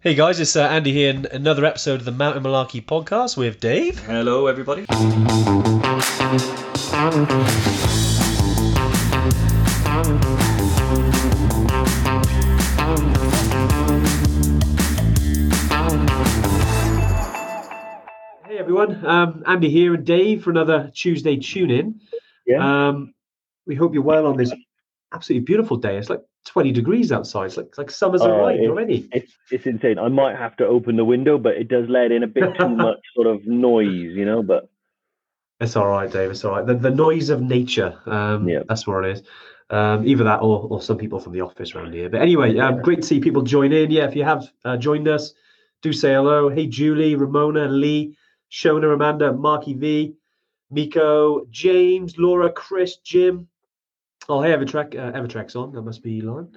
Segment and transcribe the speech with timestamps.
[0.00, 3.58] Hey guys, it's uh, Andy here in another episode of the Mountain Malarkey podcast with
[3.58, 3.98] Dave.
[3.98, 4.82] Hello, everybody.
[18.46, 22.00] Hey everyone, um, Andy here and Dave for another Tuesday tune in.
[22.46, 22.88] Yeah.
[22.90, 23.14] Um,
[23.66, 24.52] we hope you're well on this
[25.12, 25.98] absolutely beautiful day.
[25.98, 27.46] It's like 20 degrees outside.
[27.46, 29.08] It's like, like summer's Oh, arrived it- already.
[29.12, 29.98] It's it's insane.
[29.98, 32.68] I might have to open the window, but it does let in a bit too
[32.86, 34.42] much sort of noise, you know.
[34.42, 34.68] But
[35.60, 36.30] It's all right, Dave.
[36.30, 36.66] It's all right.
[36.66, 37.98] The, the noise of nature.
[38.06, 38.60] Um, Yeah.
[38.68, 39.22] That's what it is.
[39.70, 42.08] Um, either that or, or some people from the office around here.
[42.08, 43.90] But anyway, um, great to see people join in.
[43.90, 45.34] Yeah, if you have uh, joined us,
[45.82, 46.48] do say hello.
[46.48, 48.16] Hey, Julie, Ramona, Lee,
[48.50, 50.14] Shona, Amanda, Marky V,
[50.70, 53.46] Miko, James, Laura, Chris, Jim.
[54.28, 54.94] Oh, hey, Evertrek.
[54.94, 55.72] Uh, Evertrek's on.
[55.72, 56.48] That must be Lauren.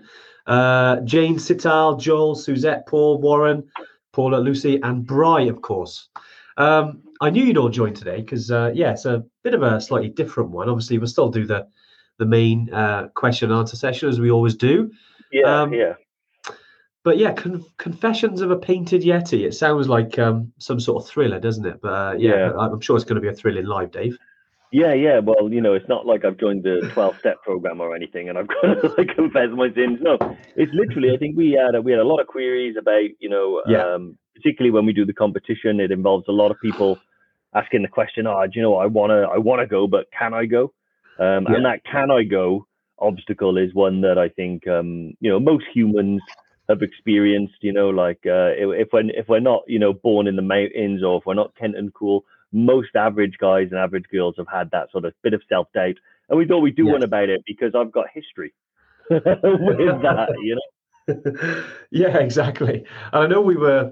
[0.45, 3.63] Uh, Jane, Sital, Joel, Suzette, Paul, Warren,
[4.12, 6.09] Paula, Lucy, and Bry, of course.
[6.57, 9.79] Um, I knew you'd all join today because, uh, yeah, it's a bit of a
[9.79, 10.68] slightly different one.
[10.68, 11.68] Obviously, we'll still do the
[12.18, 14.91] the main uh, question and answer session as we always do.
[15.31, 15.93] yeah, Um, yeah,
[17.03, 19.43] But yeah, con- Confessions of a Painted Yeti.
[19.43, 21.79] It sounds like um, some sort of thriller, doesn't it?
[21.81, 22.51] But uh, yeah, Yeah.
[22.57, 24.20] I'm sure it's going to be a thrilling live, Dave.
[24.72, 25.20] Yeah, yeah.
[25.20, 28.38] Well, you know, it's not like I've joined the twelve step program or anything, and
[28.38, 30.00] I've got to like confess my sins.
[30.02, 30.18] No,
[30.55, 31.14] it's literally.
[31.14, 33.96] I think we had a, we had a lot of queries about you know, Yeah.
[33.96, 37.02] um, particularly when we do the competition, it involves a lot of people
[37.54, 40.46] asking the question, "Oh, do you know, I wanna I wanna go, but can I
[40.46, 40.74] go?"
[41.20, 41.55] Um, Yeah.
[41.55, 42.66] And that "can I go"
[42.99, 46.22] obstacle is one that I think um, you know most humans
[46.70, 47.55] have experienced.
[47.62, 50.42] You know, like uh, if, if we're if we're not you know born in the
[50.42, 54.70] mountains or if we're not Kenton Cool, most average guys and average girls have had
[54.71, 55.96] that sort of bit of self doubt,
[56.30, 56.93] and we thought we'd do Yeah.
[56.93, 58.54] one about it because I've got history
[59.10, 60.30] with that.
[60.41, 60.55] You
[61.08, 61.63] know.
[61.91, 62.85] yeah, exactly.
[63.13, 63.91] And I know we were.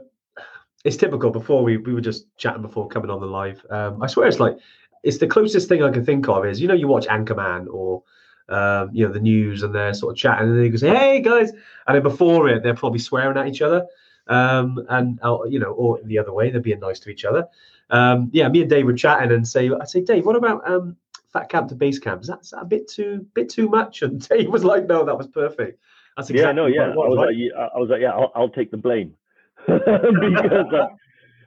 [0.86, 1.30] It's typical.
[1.30, 3.66] Before we we were just chatting before coming on the live.
[3.70, 4.58] Um, I swear it's like
[5.04, 8.04] it's the closest thing I can think of is you know you watch Anchorman or
[8.48, 11.22] um, you know the news and they're sort of chatting and they go say hey
[11.22, 11.52] guys
[11.88, 13.86] and then before it they're probably swearing at each other
[14.28, 17.46] um, and uh, you know or the other way they're being nice to each other.
[17.90, 20.96] Um, yeah, me and Dave were chatting and say I say Dave, what about um,
[21.34, 22.22] fat camp to base camp?
[22.22, 24.02] Is that, is that a bit too bit too much?
[24.02, 25.80] And Dave was like, no, that was perfect.
[26.18, 27.04] That's Yeah, no, exactly yeah.
[27.04, 27.28] I was, right?
[27.28, 29.14] like, yeah, I was like, yeah, I'll, I'll take the blame
[29.68, 30.88] because uh,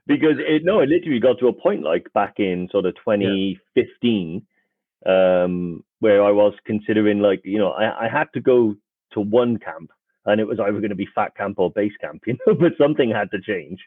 [0.07, 4.43] because it no, it literally got to a point like back in sort of 2015,
[5.07, 8.75] um, where I was considering like you know I, I had to go
[9.13, 9.91] to one camp
[10.27, 12.73] and it was either going to be fat camp or base camp, you know, but
[12.79, 13.81] something had to change,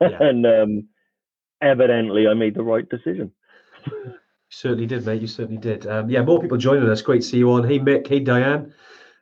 [0.00, 0.18] Yeah.
[0.20, 0.88] and um,
[1.60, 3.32] evidently I made the right decision.
[3.86, 4.14] You
[4.50, 5.20] certainly did, mate.
[5.20, 5.86] You certainly did.
[5.86, 7.02] Um, yeah, more people joining us.
[7.02, 7.66] Great to see you on.
[7.66, 8.06] Hey, Mick.
[8.06, 8.72] Hey, Diane.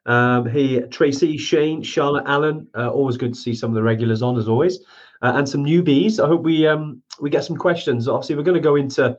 [0.06, 2.66] Um, hey, Tracy, Shane, Charlotte, Allen.
[2.75, 4.78] Uh, always good to see some of the regulars on, as always,
[5.21, 6.22] uh, and some newbies.
[6.22, 8.09] I hope we um, we get some questions.
[8.09, 9.19] Obviously, we're going to go into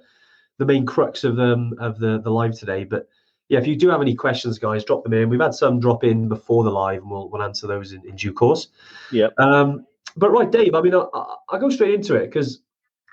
[0.57, 2.85] the main crux of the of the the live today.
[2.85, 3.07] But
[3.49, 5.29] yeah, if you do have any questions, guys, drop them in.
[5.29, 8.15] We've had some drop in before the live, and we'll we'll answer those in, in
[8.15, 8.69] due course.
[9.11, 9.27] Yeah.
[9.37, 9.85] Um,
[10.17, 10.73] but right, Dave.
[10.73, 12.61] I mean, I, I, I'll go straight into it because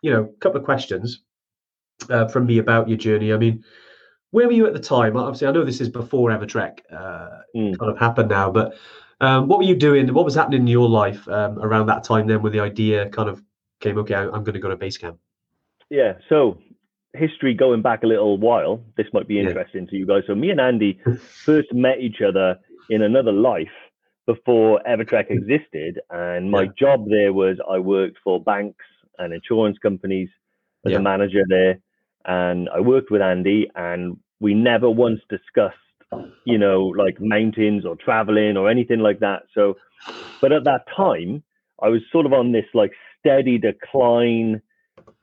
[0.06, 1.21] you know, a couple of questions
[2.11, 3.33] uh, from me about your journey.
[3.33, 3.65] I mean,
[4.31, 5.17] where were you at the time?
[5.17, 7.77] Obviously, I know this is before Evertrek uh, Mm.
[7.78, 8.75] kind of happened now, but
[9.21, 10.12] um, what were you doing?
[10.15, 13.28] What was happening in your life um, around that time then when the idea kind
[13.28, 13.43] of
[13.81, 15.19] came, okay, I'm going to go to base camp?
[15.91, 16.19] Yeah.
[16.28, 16.59] So
[17.15, 18.84] history going back a little while.
[18.97, 19.49] This might be Yeah.
[19.49, 20.23] interesting to you guys.
[20.28, 21.00] So me and Andy
[21.44, 22.56] first met each other
[22.91, 23.77] in another life
[24.27, 26.71] before Evertrek existed, and my Yeah.
[26.78, 28.84] job there was I worked for banks
[29.19, 30.28] and insurance companies
[30.84, 30.99] as Yeah.
[30.99, 31.78] a manager there,
[32.25, 35.77] and I worked with Andy, and we never once discussed,
[36.44, 39.44] you know, like mountains or traveling or anything like that.
[39.55, 39.76] So,
[40.41, 41.43] but at that time,
[41.82, 44.62] I was sort of on this like steady decline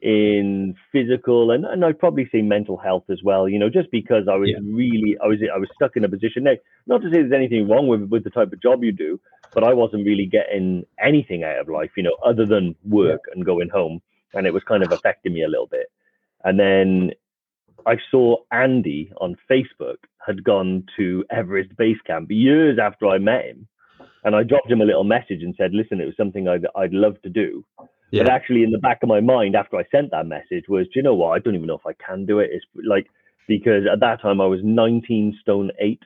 [0.04, 4.28] in physical and, and I'd probably say mental health as well, you know, just because
[4.30, 4.60] I was Yeah.
[4.62, 6.56] really I was I was stuck in a position now,
[6.88, 9.18] not to say there's anything wrong with with the type of job you do,
[9.54, 13.46] but I wasn't really getting anything out of life, you know, other than work and
[13.46, 14.02] going home.
[14.34, 15.88] And it was kind of affecting me a little bit.
[16.44, 17.12] And then
[17.86, 23.46] I saw Andy on Facebook had gone to Everest Base Camp years after I met
[23.46, 23.68] him.
[24.26, 26.94] And I dropped him a little message and said, listen, it was something I'd, I'd
[26.94, 27.64] love to do.
[28.20, 30.92] But actually, in the back of my mind, after I sent that message, was, do
[30.96, 31.30] you know what?
[31.32, 32.52] I don't even know if I can do it.
[32.54, 33.08] It's like,
[33.48, 36.02] because at that time I was 19 stone eight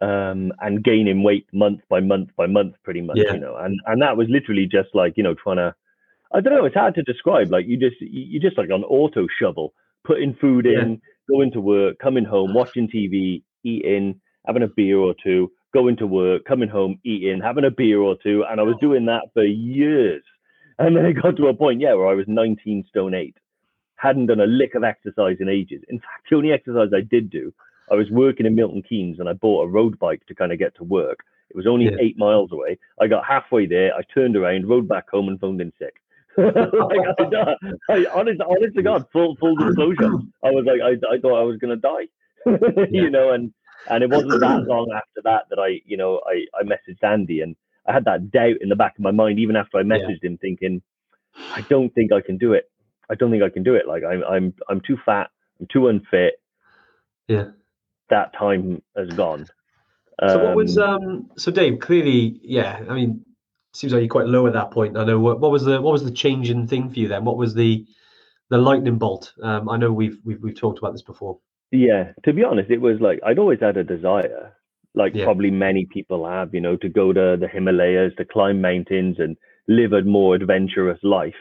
[0.00, 3.34] um, and gaining weight month by month by month, pretty much, Yeah.
[3.34, 3.56] you know.
[3.56, 5.74] And, and that was literally just like, you know, trying to,
[6.32, 7.50] I don't know, it's hard to describe.
[7.50, 9.72] Like, you just, you just like on auto shovel,
[10.04, 15.14] putting food in, going to work, coming home, watching TV, eating, having a beer or
[15.22, 18.76] two, going to work, coming home, eating, having a beer or two, and I was
[18.80, 20.22] doing that for years.
[20.78, 23.36] And then it got to a point, yeah, where I was 19 stone eight,
[23.96, 25.82] hadn't done a lick of exercise in ages.
[25.88, 27.52] In fact, the only exercise I did do,
[27.90, 30.58] I was working in Milton Keynes and I bought a road bike to kind of
[30.58, 31.20] get to work.
[31.50, 31.96] It was only Yeah.
[32.00, 32.78] eight miles away.
[33.00, 35.94] I got halfway there, I turned around, rode back home, and phoned in sick.
[36.36, 37.54] like, I,
[37.90, 40.10] I, honest, honest to God, full full disclosure,
[40.42, 42.08] I was like, I, I thought I was gonna die,
[42.90, 43.52] you know, and
[43.88, 47.42] and it wasn't that long after that that I, you know, I I messaged Andy,
[47.42, 47.54] and
[47.86, 49.86] I had that doubt in the back of my mind even after I Yeah.
[49.96, 50.82] messaged him, thinking,
[51.54, 52.70] I don't think I can do it.
[53.10, 53.86] I don't think I can do it.
[53.86, 56.34] Like I'm I'm I'm too fat, I'm too unfit.
[57.28, 57.48] Yeah.
[58.10, 59.46] That time has gone.
[60.20, 61.30] So what was Um, um?
[61.36, 62.80] So Dave, clearly, yeah.
[62.88, 63.24] I mean,
[63.72, 64.96] seems like you're quite low at that point.
[64.96, 67.24] I know what, what was the what was the changing thing for you then?
[67.24, 67.84] What was the
[68.50, 69.32] the lightning bolt?
[69.42, 71.38] Um, I know we've we've we've talked about this before.
[71.72, 74.56] Yeah, to be honest, it was like I'd always had a desire,
[74.94, 75.24] like Yeah.
[75.24, 79.36] probably many people have, you know, to go to the Himalayas, to climb mountains and
[79.68, 81.34] live a more adventurous life.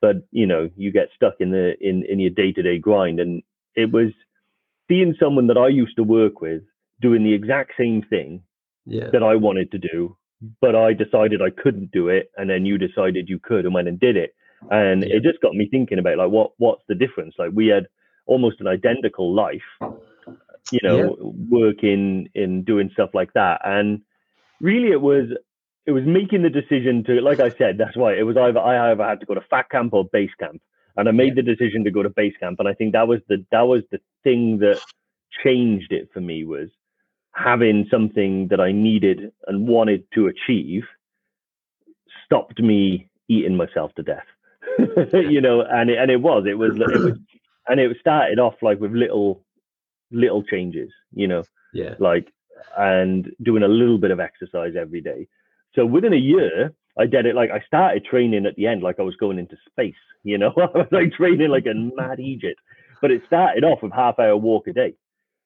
[0.00, 3.20] But you know, you get stuck in the in in your day to day grind,
[3.20, 3.42] and
[3.76, 4.12] it was
[4.88, 6.62] seeing someone that I used to work with
[7.00, 8.42] doing the exact same thing
[8.86, 9.10] Yeah.
[9.10, 10.16] that I wanted to do,
[10.60, 13.88] but I decided I couldn't do it, and then you decided you could and went
[13.88, 14.34] and did it,
[14.70, 15.16] and Yeah.
[15.16, 17.36] it just got me thinking about like what what's the difference?
[17.38, 17.86] Like we had
[18.26, 19.62] almost an identical life,
[20.70, 24.02] you know, working in doing stuff like that, and
[24.60, 25.26] really it was
[25.86, 28.92] it was making the decision to, like I said, that's why it was either I
[28.92, 30.62] either had to go to fat camp or base camp,
[30.96, 33.20] and I made the decision to go to base camp, and I think that was
[33.28, 34.80] the that was the thing that
[35.42, 36.68] changed it for me was
[37.34, 40.84] having something that I needed and wanted to achieve
[42.26, 44.26] stopped me eating myself to death.
[45.12, 47.18] you know, and it, and it was it was it was
[47.68, 49.42] and it started off like with little
[50.12, 51.42] little changes, you know,
[51.72, 51.94] Yeah.
[51.98, 52.28] like
[52.76, 55.26] and doing a little bit of exercise every day.
[55.74, 58.98] So within a year, I did it like I started training at the end like
[58.98, 60.52] I was going into space, you know.
[60.56, 62.60] I was like training like a mad Egypt.
[63.00, 64.94] But it started off with half hour walk a day,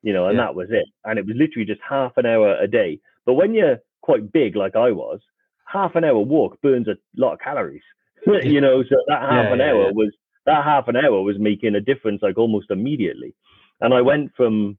[0.02, 0.44] you know, and Yeah.
[0.46, 0.86] that was it.
[1.04, 3.00] And it was literally just half an hour a day.
[3.24, 5.20] But when you're quite big like I was,
[5.64, 7.82] half an hour walk burns a lot of calories.
[8.26, 10.12] you know, so that half Yeah, an yeah, hour was
[10.44, 13.34] that half an hour was making a difference like almost immediately.
[13.80, 14.78] And I went from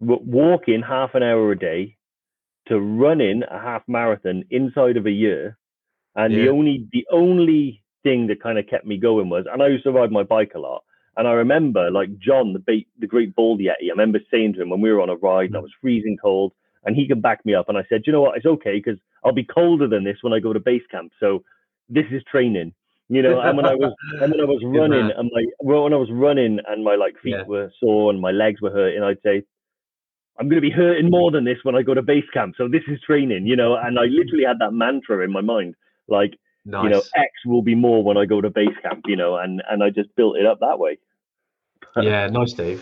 [0.00, 1.96] walking half an hour a day
[2.66, 5.56] to running a half marathon inside of a year.
[6.14, 6.44] And Yeah.
[6.44, 9.84] the only the only thing that kind of kept me going was, and I used
[9.84, 10.84] to ride my bike a lot.
[11.16, 13.86] And I remember like John, the the great bald yeti.
[13.88, 15.64] I remember saying to him when we were on a ride and I mm.
[15.64, 16.52] was freezing cold,
[16.84, 17.68] and he could back me up.
[17.68, 20.32] And I said, you know what, it's okay because I'll be colder than this when
[20.32, 21.12] I go to base camp.
[21.20, 21.44] So
[21.88, 22.72] this is training,
[23.12, 23.40] you know.
[23.40, 26.10] and when I was and when I was running and my well, when I was
[26.10, 27.44] running and my like feet Yeah.
[27.44, 29.42] were sore and my legs were hurting, I'd say,
[30.38, 32.54] I'm going to be hurting more than this when I go to base camp.
[32.56, 33.76] So this is training, you know.
[33.76, 35.74] And I literally had that mantra in my mind,
[36.08, 36.32] like
[36.64, 36.84] Nice.
[36.84, 39.36] you know, X will be more when I go to base camp, you know.
[39.36, 40.98] And and I just built it up that way.
[42.00, 42.80] yeah, nice, Dave.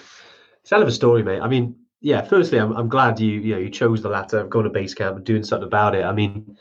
[0.63, 1.41] It's a hell of a story, mate.
[1.41, 2.21] I mean, yeah.
[2.23, 4.95] Firstly, I'm I'm glad you you know you chose the latter of going to base
[4.95, 6.05] camp and doing something about it.
[6.05, 6.57] I mean,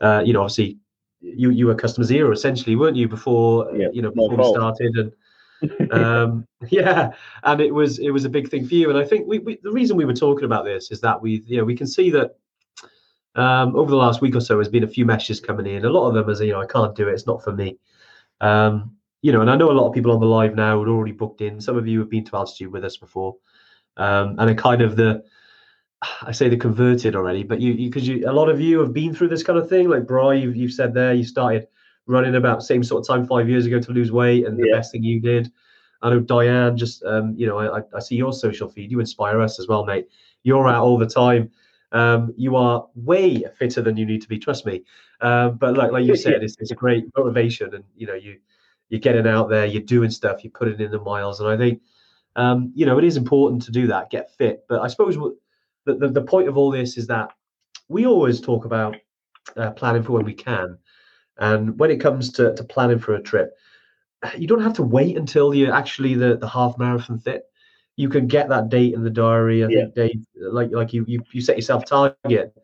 [0.00, 0.78] uh, you know, obviously,
[1.24, 3.08] you you were customer zero essentially, weren't you?
[3.08, 7.12] Before Yeah, you know before we started, and um, yeah,
[7.42, 8.90] and it was it was a big thing for you.
[8.90, 11.42] And I think we, we the reason we were talking about this is that we
[11.46, 12.36] you know we can see that
[13.34, 15.84] um, over the last week or so has been a few messages coming in.
[15.84, 17.12] A lot of them is you know I can't do it.
[17.12, 17.78] It's not for me.
[18.40, 18.92] Um,
[19.22, 21.12] you know, and I know a lot of people on the live now had already
[21.12, 21.60] booked in.
[21.60, 23.36] Some of you have been to altitude with us before,
[23.96, 25.24] um, and a kind of the
[26.22, 29.14] I say the converted already, but you because you, a lot of you have been
[29.14, 29.88] through this kind of thing.
[29.88, 31.66] Like Bri, you've, you've said there, you started
[32.06, 34.92] running about same sort of time five years ago to lose weight, and the best
[34.92, 35.50] thing you did.
[36.02, 38.90] I know Diane, just um, you know, I, I- see your social feed.
[38.90, 40.08] You inspire us as well, mate.
[40.42, 41.50] You're out all the time.
[41.92, 44.38] Um, you are way fitter than you need to be.
[44.38, 44.82] Trust me.
[45.20, 48.38] Um, but like like you said, it's, it's a great motivation, and you know you
[48.90, 51.80] you're getting out there, you're doing stuff, you're putting in the miles, and I think
[52.36, 54.64] um, you know it is important to do that, get fit.
[54.68, 55.16] But I suppose
[55.86, 57.30] the, the the point of all this is that
[57.88, 58.96] we always talk about
[59.56, 60.78] uh, planning for when we can,
[61.38, 63.52] and when it comes to, to planning for a trip,
[64.38, 67.42] you don't have to wait until you're actually the, the half marathon fit.
[67.96, 69.64] You can get that date in the diary.
[69.64, 69.80] I Yeah.
[69.82, 72.56] think Dave, like like you you you set yourself a target,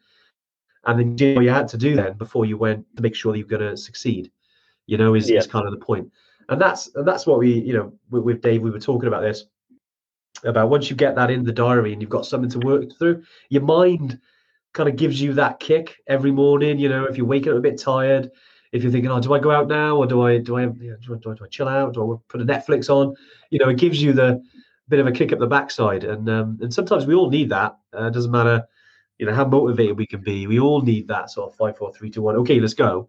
[0.86, 3.32] and then do what you had to do then before you went to make sure
[3.32, 4.30] that you're going to succeed.
[4.86, 5.38] You know, is, Yeah.
[5.38, 6.10] is kind of the point,
[6.48, 9.20] and that's and that's what we you know with, with Dave we were talking about
[9.22, 9.44] this
[10.44, 13.22] about once you get that in the diary and you've got something to work through,
[13.48, 14.18] your mind
[14.72, 16.78] kind of gives you that kick every morning.
[16.78, 18.30] You know, if you're waking up a bit tired,
[18.72, 20.90] if you're thinking, oh, do I go out now or do I do I, you
[20.90, 21.94] know, do, I do, I do I chill out?
[21.94, 23.14] Do I put a Netflix on?
[23.50, 24.42] You know, it gives you the
[24.88, 27.76] bit of a kick up the backside, and um, and sometimes we all need that.
[27.96, 28.66] Uh, it doesn't matter,
[29.18, 30.46] you know how motivated we can be.
[30.46, 32.36] We all need that sort of five, four, three, two, one.
[32.36, 33.08] Okay, let's go.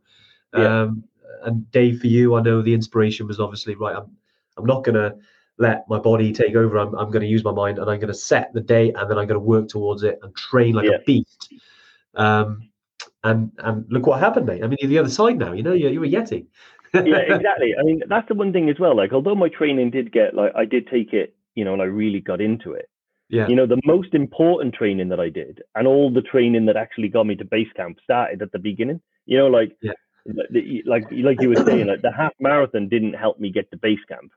[0.55, 0.81] Yeah.
[0.81, 1.03] Um,
[1.43, 3.95] and Dave, for you, I know the inspiration was obviously right.
[3.95, 4.15] I'm
[4.57, 5.15] I'm not gonna
[5.61, 6.77] let my body take over.
[6.77, 9.27] I'm I'm gonna use my mind and I'm gonna set the date and then I'm
[9.27, 10.97] gonna work towards it and train like Yeah.
[10.97, 11.53] a beast.
[12.15, 12.69] Um,
[13.23, 14.63] and and look what happened, mate.
[14.63, 15.53] I mean, you're the other side now.
[15.53, 16.47] You know, you're you're a yeti.
[16.93, 17.73] yeah, exactly.
[17.79, 18.95] I mean, that's the one thing as well.
[18.97, 21.85] Like, although my training did get like, I did take it, you know, and I
[21.85, 22.89] really got into it.
[23.29, 23.47] yeah.
[23.47, 27.07] You know, the most important training that I did, and all the training that actually
[27.07, 28.99] got me to base camp, started at the beginning.
[29.25, 29.93] You know, like, Yeah.
[30.93, 34.03] like, like you were saying, like the half marathon didn't help me get to base
[34.09, 34.31] camp.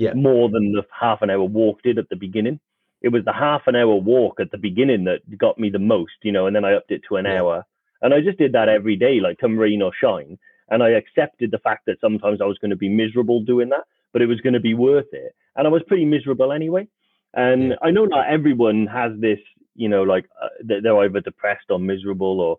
[0.00, 0.14] Yeah.
[0.14, 2.58] More than the half an hour walk did at the beginning.
[3.02, 6.12] It was the half an hour walk at the beginning that got me the most.
[6.22, 7.40] You know, and then I upped it to an Yeah.
[7.40, 7.64] hour,
[8.02, 10.38] and I just did that every day, like come rain or shine.
[10.70, 13.84] And I accepted the fact that sometimes I was going to be miserable doing that,
[14.12, 15.34] but it was going to be worth it.
[15.56, 16.86] And I was pretty miserable anyway.
[17.34, 17.76] And Yeah.
[17.82, 19.40] I know not everyone has this,
[19.74, 22.58] you know, like uh, they're either depressed or miserable or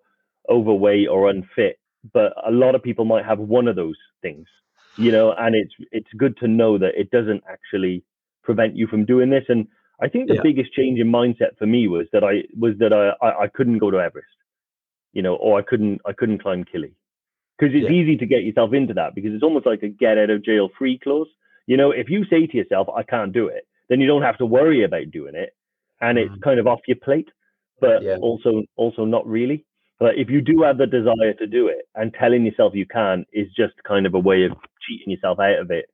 [0.50, 1.80] overweight or unfit.
[2.14, 4.48] But a lot of people might have one of those things,
[4.98, 5.34] you know.
[5.38, 8.04] And it's it's good to know that it doesn't actually
[8.44, 9.46] prevent you from doing this.
[9.50, 9.68] And
[10.02, 10.42] I think the Yeah.
[10.44, 13.80] biggest change in mindset for me was that I was that I, I I couldn't
[13.80, 14.28] go to Everest,
[15.14, 16.94] you know, or I couldn't I couldn't climb Kili
[17.58, 17.90] because it's Yeah.
[17.90, 20.70] easy to get yourself into that because it's almost like a get out of jail
[20.78, 21.28] free clause.
[21.68, 24.38] You know, if you say to yourself, I can't do it, then you don't have
[24.40, 25.56] to worry about doing it.
[26.02, 26.42] And it's Mhm.
[26.44, 27.30] kind of off your plate,
[27.80, 28.18] but Yeah.
[28.20, 29.66] also also not really.
[30.00, 33.26] But if you do have the desire to do it and telling yourself you can
[33.32, 34.54] is just kind of a way of
[34.88, 35.86] cheating yourself out of it,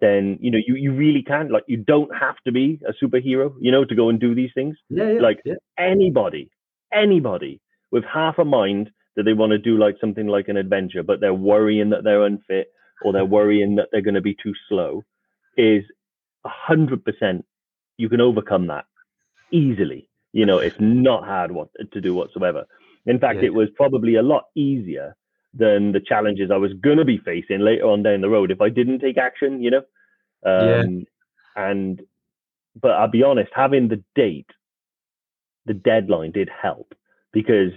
[0.00, 1.50] then you know you, you really can.
[1.50, 4.50] Like you don't have to be a superhero, you know, to go and do these
[4.54, 5.54] things yeah, yeah, like- yeah.
[5.78, 6.50] anybody,
[6.92, 7.60] anybody
[7.90, 11.20] with half a mind that they want to do like something like an adventure, but
[11.20, 12.68] they're worrying that they're unfit
[13.04, 15.02] or they're worrying that they're going to be too slow,
[15.56, 15.84] is
[16.44, 17.44] a hundred percent
[17.98, 18.86] you can overcome that
[19.50, 20.08] easily.
[20.32, 22.64] You know, it's not hard what to do whatsoever.
[23.04, 23.46] In fact, Yeah.
[23.46, 25.14] it was probably a lot easier
[25.54, 28.60] than the challenges I was going to be facing later on down the road if
[28.60, 29.62] I didn't take action.
[29.62, 29.82] You know,
[30.44, 30.80] Yeah.
[30.82, 31.06] um,
[31.56, 32.00] and
[32.80, 34.50] but I'll be honest, having the date
[35.66, 36.94] the deadline did help
[37.32, 37.72] because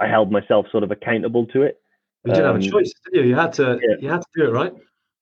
[0.00, 1.80] I held myself sort of accountable to it.
[2.24, 3.28] You didn't have a Um, choice, did you?
[3.30, 3.78] You had to.
[3.82, 3.96] yeah.
[4.00, 4.72] You had to do it, right?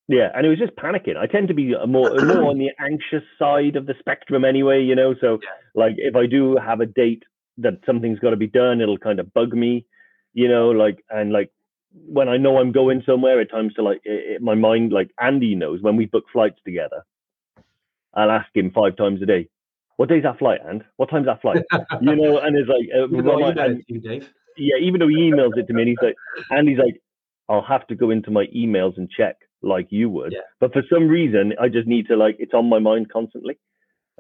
[0.08, 1.16] Yeah, and it was just panicking.
[1.16, 4.94] I tend to be more more on the anxious side of the spectrum anyway, you
[4.94, 5.14] know.
[5.20, 5.48] So Yeah.
[5.74, 7.22] like if I do have a date
[7.58, 9.86] that something's got to be done, it'll kind of bug me,
[10.32, 10.70] you know.
[10.70, 11.50] Like and like
[12.06, 15.10] when I know I'm going somewhere, at times to like it, it- my mind, like
[15.20, 17.04] Andy knows when we book flights together,
[18.14, 19.48] I'll ask him five times a day,
[19.96, 21.62] "What day's that flight, and what time's that flight?"
[22.00, 24.22] you know, and it's like uh, Even though I remind- emailed and- you,
[24.56, 26.14] yeah, even though he emails it to me, and he's like,
[26.52, 27.00] Andy's like,
[27.48, 30.32] I'll have to go into my emails and check like you would.
[30.32, 30.40] Yeah.
[30.60, 33.58] But for some reason, I just need to like, it's on my mind constantly.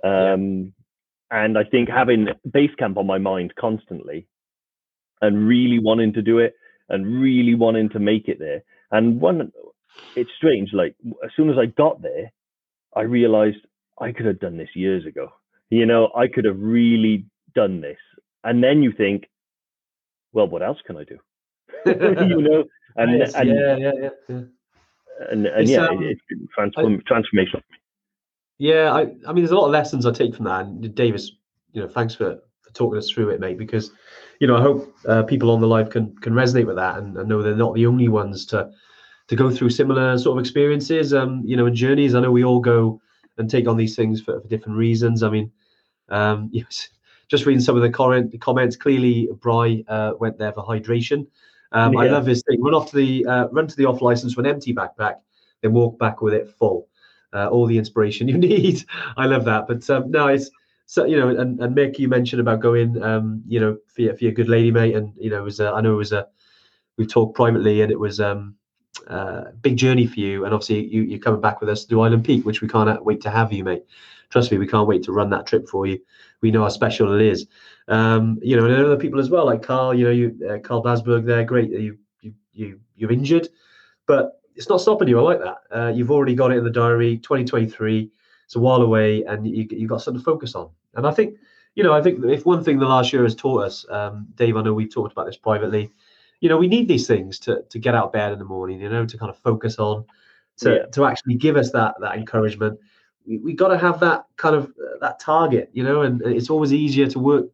[0.02, 0.32] Yeah.
[0.32, 0.72] Um,
[1.30, 4.26] and I think having Basecamp on my mind constantly,
[5.22, 6.54] and really wanting to do it,
[6.88, 8.62] and really wanting to make it there.
[8.90, 9.52] And one,
[10.16, 10.70] it's strange.
[10.72, 12.32] Like as soon as I got there,
[12.96, 13.58] I realized
[14.00, 15.32] I could have done this years ago.
[15.70, 17.98] You know, I could have really done this.
[18.44, 19.28] And then you think,
[20.32, 21.18] well, what else can I do?
[21.86, 22.64] you know,
[22.96, 24.40] and Yes, and, yeah, yeah, yeah, yeah.
[25.30, 27.62] and and yeah, um, it, it's been transform, transformational.
[28.58, 30.66] Yeah, I, I mean, there's a lot of lessons I take from that.
[30.66, 31.32] And Davis,
[31.72, 32.40] you know, thanks for
[32.74, 33.58] talking us through it, mate.
[33.58, 33.90] Because,
[34.40, 37.16] you know, I hope uh, people on the live can can resonate with that and,
[37.16, 38.70] and know they're not the only ones to
[39.28, 41.14] to go through similar sort of experiences.
[41.14, 42.14] Um, you know, and journeys.
[42.14, 43.00] I know we all go
[43.38, 45.22] and take on these things for, for different reasons.
[45.22, 45.50] I mean,
[46.08, 46.88] um, yes,
[47.28, 48.76] just reading some of the comment comments.
[48.76, 51.26] Clearly, Bry uh, went there for hydration.
[51.72, 52.62] Um, I love his thing.
[52.62, 55.16] Run off to the uh, run to the off license with an empty backpack,
[55.60, 56.88] then walk back with it full.
[57.32, 58.84] Uh, all the inspiration you need.
[59.16, 59.66] I love that.
[59.66, 60.50] But um, no, it's
[60.86, 64.16] so you know, and, and Mick, you mentioned about going, um, you know, for your,
[64.16, 66.12] for your good lady mate, and you know, it was uh, I know it was
[66.12, 66.26] a
[66.96, 68.54] we talked privately, and it was um,
[69.08, 72.24] uh, big journey for you, and obviously you you're coming back with us to Island
[72.24, 73.84] Peak, which we can't wait to have you, mate.
[74.30, 75.98] Trust me, we can't wait to run that trip for you.
[76.40, 77.46] We know how special it is.
[77.88, 79.94] Um, you know, and other people as well, like Carl.
[79.94, 81.70] You know, you uh, Carl Basberg there, great.
[81.70, 83.48] You you you you're injured,
[84.06, 85.18] but it's not stopping you.
[85.18, 85.58] I like that.
[85.74, 87.18] Uh, you've already got it in the diary.
[87.18, 88.10] 2023.
[88.44, 90.70] It's a while away, and you you got something to focus on.
[90.94, 91.36] And I think,
[91.74, 94.56] you know, I think if one thing the last year has taught us, um, Dave,
[94.56, 95.90] I know we've talked about this privately.
[96.40, 98.80] You know, we need these things to to get out of bed in the morning.
[98.80, 100.04] You know, to kind of focus on,
[100.58, 100.86] to Yeah.
[100.92, 102.78] to actually give us that that encouragement.
[103.26, 105.70] We, we got to have that kind of uh, that target.
[105.72, 107.46] You know, and it's always easier to work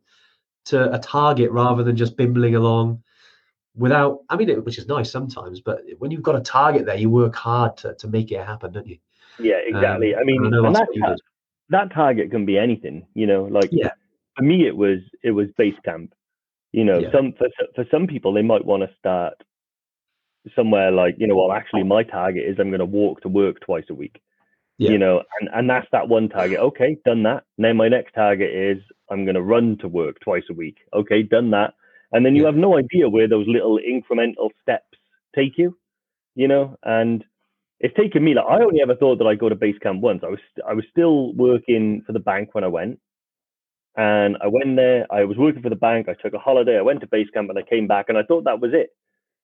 [0.66, 3.02] to a target rather than just bimbling along
[3.75, 6.97] without i mean it, which is nice sometimes but when you've got a target there
[6.97, 8.99] you work hard to, to make it happen don't you
[9.40, 10.14] Yeah, exactly.
[10.14, 11.16] Um, I mean, and I know and that's that, ta-
[11.70, 13.90] that target can be anything, you know, like Yeah.
[14.37, 16.12] for me, it was, it was base camp.
[16.73, 17.11] You know, Yeah.
[17.12, 19.35] some for for some people they might want to start
[20.54, 23.61] somewhere like you know, well, actually, my target is I'm going to walk to work
[23.61, 24.20] twice a week.
[24.78, 24.92] Yeah.
[24.92, 26.59] You know, and and that's that one target.
[26.61, 27.42] Okay, done that.
[27.59, 28.78] Now my next target is
[29.11, 30.78] I'm going to run to work twice a week.
[30.94, 31.75] Okay, done that.
[32.12, 34.97] And then you have no idea where those little incremental steps
[35.35, 35.76] take you.
[36.37, 37.25] You know, and
[37.80, 40.22] it's taken me like I only ever thought that I'd go to base camp once.
[40.22, 43.00] I was I was still working for the bank when I went,
[43.96, 45.06] and I went there.
[45.10, 46.08] I was working for the bank.
[46.08, 46.78] I took a holiday.
[46.78, 48.90] I went to base camp and I came back, and I thought that was it.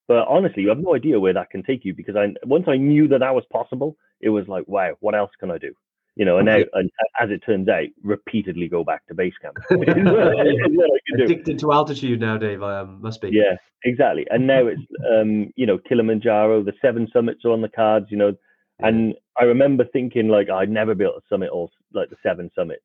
[0.06, 2.76] But honestly, you have no idea where that can take you because I once I
[2.76, 5.72] knew that that was possible, it was like, wow, what else can I do?
[6.18, 9.58] You know, and now, and as it turns out, repeatedly go back to base camp.
[9.70, 11.24] Is what- is what I can do.
[11.24, 12.62] Addicted to altitude now, Dave.
[12.62, 13.28] I um, must be.
[13.30, 14.26] Yeah, exactly.
[14.30, 14.80] And now it's
[15.14, 18.34] um, you know, Kilimanjaro, the seven summits are on the cards, you know.
[18.78, 22.50] And I remember thinking like I'd never be able to summit all like the seven
[22.54, 22.82] summits.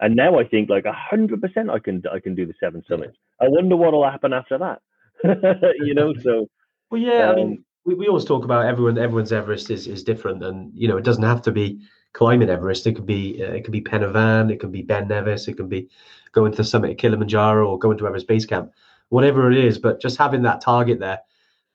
[0.00, 2.82] And now I think like a hundred percent I can I can do the seven
[2.88, 3.16] summits.
[3.40, 4.80] I wonder what'll happen after that.
[5.84, 6.46] you know, so
[6.90, 7.30] Well, yeah.
[7.30, 8.98] I Um, mean, we, we always talk about everyone.
[8.98, 11.80] Everyone's Everest is, is different, and you know, it doesn't have to be
[12.16, 12.86] climbing Everest.
[12.86, 15.48] It could be uh, it could be Pen y Fan, it could be Ben Nevis,
[15.48, 15.88] it could be
[16.32, 18.72] going to the summit of Kilimanjaro or going to Everest Base Camp,
[19.10, 19.78] whatever it is.
[19.78, 21.20] But just having that target there,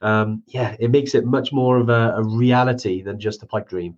[0.02, 3.70] um, yeah, it makes it much more of a, a reality than just a pipe
[3.70, 3.98] dream.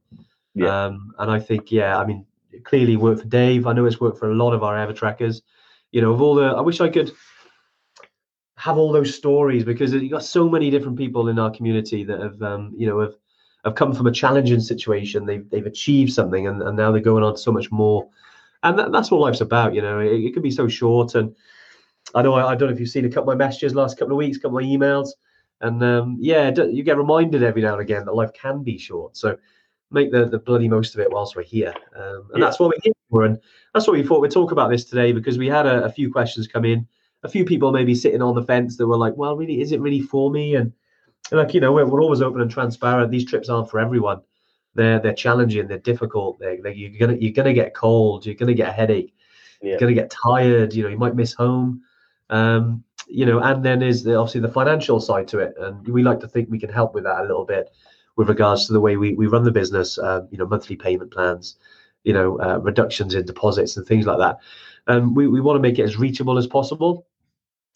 [0.53, 0.85] Yeah.
[0.85, 3.65] Um, and I think, yeah, I mean, it clearly worked for Dave.
[3.65, 5.41] I know it's worked for a lot of our Evertrekkers.
[5.91, 7.11] You know, of all the, I wish I could
[8.57, 12.19] have all those stories because you got so many different people in our community that
[12.19, 13.15] have, um, you know, have
[13.63, 15.25] have come from a challenging situation.
[15.25, 18.07] They've they've achieved something, and, and now they're going on to so much more.
[18.63, 19.73] And that, that's what life's about.
[19.73, 21.15] You know, it, it can be so short.
[21.15, 21.35] And
[22.15, 23.97] I know I, I don't know if you've seen a couple of my messages last
[23.97, 25.09] couple of weeks, a couple of my emails,
[25.61, 29.17] and um, yeah, you get reminded every now and again that life can be short.
[29.17, 29.37] So
[29.91, 31.73] make the, the bloody most of it whilst we're here.
[31.95, 32.45] Um, and Yeah.
[32.45, 33.25] that's what we're here for.
[33.25, 33.39] And
[33.73, 36.11] that's what we thought we'd talk about this today because we had a, a few
[36.11, 36.87] questions come in.
[37.23, 39.79] A few people maybe sitting on the fence that were like, well, really, is it
[39.79, 40.55] really for me?
[40.55, 40.73] And
[41.31, 43.11] like, you know, we're, we're always open and transparent.
[43.11, 44.21] These trips aren't for everyone.
[44.75, 45.67] They're they're challenging.
[45.67, 46.39] They're difficult.
[46.39, 48.25] They're, they're, you're gonna you're gonna get cold.
[48.25, 49.13] You're gonna get a headache.
[49.61, 49.71] Yeah.
[49.71, 50.73] You're gonna get tired.
[50.73, 51.83] You know, you might miss home.
[52.29, 56.03] Um, you know, and then there's the, obviously the financial side to it, and we
[56.03, 57.69] like to think we can help with that a little bit
[58.15, 59.97] with regards to the way we, we run the business.
[59.99, 61.57] Um, you know, monthly payment plans,
[62.03, 64.39] you know, uh, reductions in deposits and things like that.
[64.87, 67.07] And we, we want to make it as reachable as possible.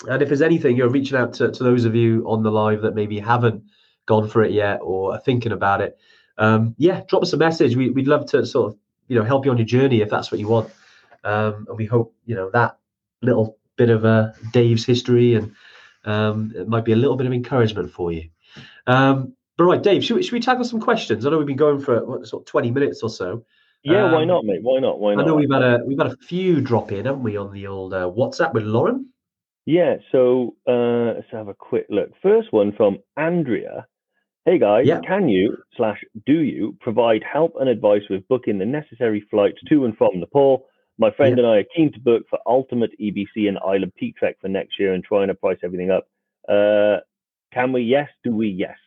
[0.08, 2.82] And if there's anything, you're reaching out to, to those of you on the live
[2.82, 3.64] that maybe haven't
[4.06, 5.98] gone for it yet or are thinking about it.
[6.38, 7.76] Um, yeah, drop us a message.
[7.76, 10.32] We, we'd love to sort of, you know, help you on your journey if that's
[10.32, 10.70] what you want.
[11.24, 12.78] Um, and we hope, you know, that
[13.22, 15.54] little bit of uh, Dave's history and
[16.06, 18.30] um, it might be a little bit of encouragement for you.
[18.86, 21.26] Um, but right, Dave, should we, should we tackle some questions?
[21.26, 23.44] I know we've been going for what, sort of 20 minutes or so.
[23.84, 24.62] yeah, why Um, not, mate?
[24.62, 25.00] Why not?
[25.00, 25.24] Why not?
[25.24, 27.66] I know we've had a we've had a few drop in, haven't we, on the
[27.66, 29.10] old uh, WhatsApp with Lauren?
[29.68, 32.12] Yeah, so uh, let's have a quick look.
[32.24, 33.86] First one from Andrea.
[34.46, 35.02] Hey guys, Yeah.
[35.06, 39.84] can you slash do you provide help and advice with booking the necessary flights to
[39.84, 40.66] and from Nepal?
[40.98, 44.38] My friend and I are keen to book for Ultimate EBC and Island Peak Trek
[44.40, 46.08] for next year and trying to price everything up.
[46.48, 47.02] Uh,
[47.52, 47.82] can we?
[47.82, 48.08] Yes.
[48.24, 48.48] Do we?
[48.48, 48.78] Yes.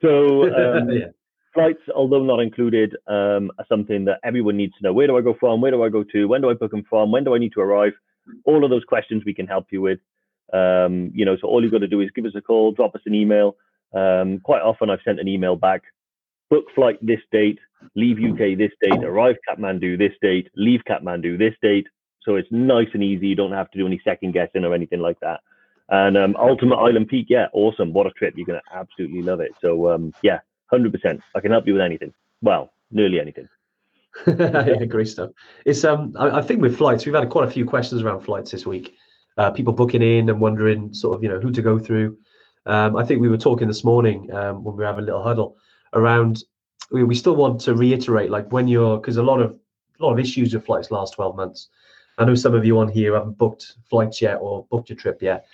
[0.00, 1.06] So um, yeah.
[1.52, 4.92] flights, although not included, um, are something that everyone needs to know.
[4.92, 5.60] Where do I go from?
[5.60, 6.28] Where do I go to?
[6.28, 7.10] When do I book them from?
[7.10, 7.94] When do I need to arrive?
[8.44, 9.98] All of those questions we can help you with.
[10.52, 12.94] Um, you know, so all you've got to do is give us a call, drop
[12.94, 13.56] us an email.
[13.94, 15.82] Um, quite often, I've sent an email back.
[16.48, 17.58] Book flight this date,
[17.94, 21.86] leave UK this date, arrive Kathmandu this date, leave Kathmandu this date.
[22.22, 23.28] So it's nice and easy.
[23.28, 25.40] You don't have to do any second guessing or anything like that.
[25.88, 27.92] And um, Ultimate Island Peak, yeah, awesome.
[27.92, 28.34] What a trip.
[28.36, 29.52] You're going to absolutely love it.
[29.60, 30.38] So, um, yeah,
[30.72, 31.20] 100%.
[31.34, 32.12] I can help you with anything.
[32.42, 33.48] Well, nearly anything.
[34.26, 35.30] yeah, great stuff.
[35.64, 38.50] It's um, I, I think with flights, we've had quite a few questions around flights
[38.50, 38.96] this week.
[39.38, 42.16] Uh, people booking in and wondering sort of you know who to go through.
[42.66, 45.22] Um, I think we were talking this morning um, when we were having a little
[45.22, 45.56] huddle
[45.94, 46.44] around.
[46.90, 49.56] We, we still want to reiterate like when you're because a lot of
[49.98, 51.68] a lot of issues with flights last 12 months.
[52.18, 55.22] I know some of you on here haven't booked flights yet or booked your trip
[55.22, 55.46] yet.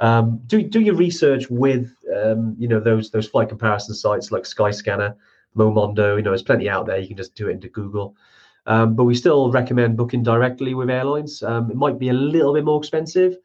[0.00, 4.42] Um, do do your research with um, you know those those flight comparison sites like
[4.42, 5.14] Skyscanner,
[5.56, 6.16] Momondo.
[6.16, 6.98] You know, there's plenty out there.
[6.98, 8.16] You can just do it into Google.
[8.66, 11.42] Um, but we still recommend booking directly with airlines.
[11.42, 13.36] Um, it might be a little bit more expensive,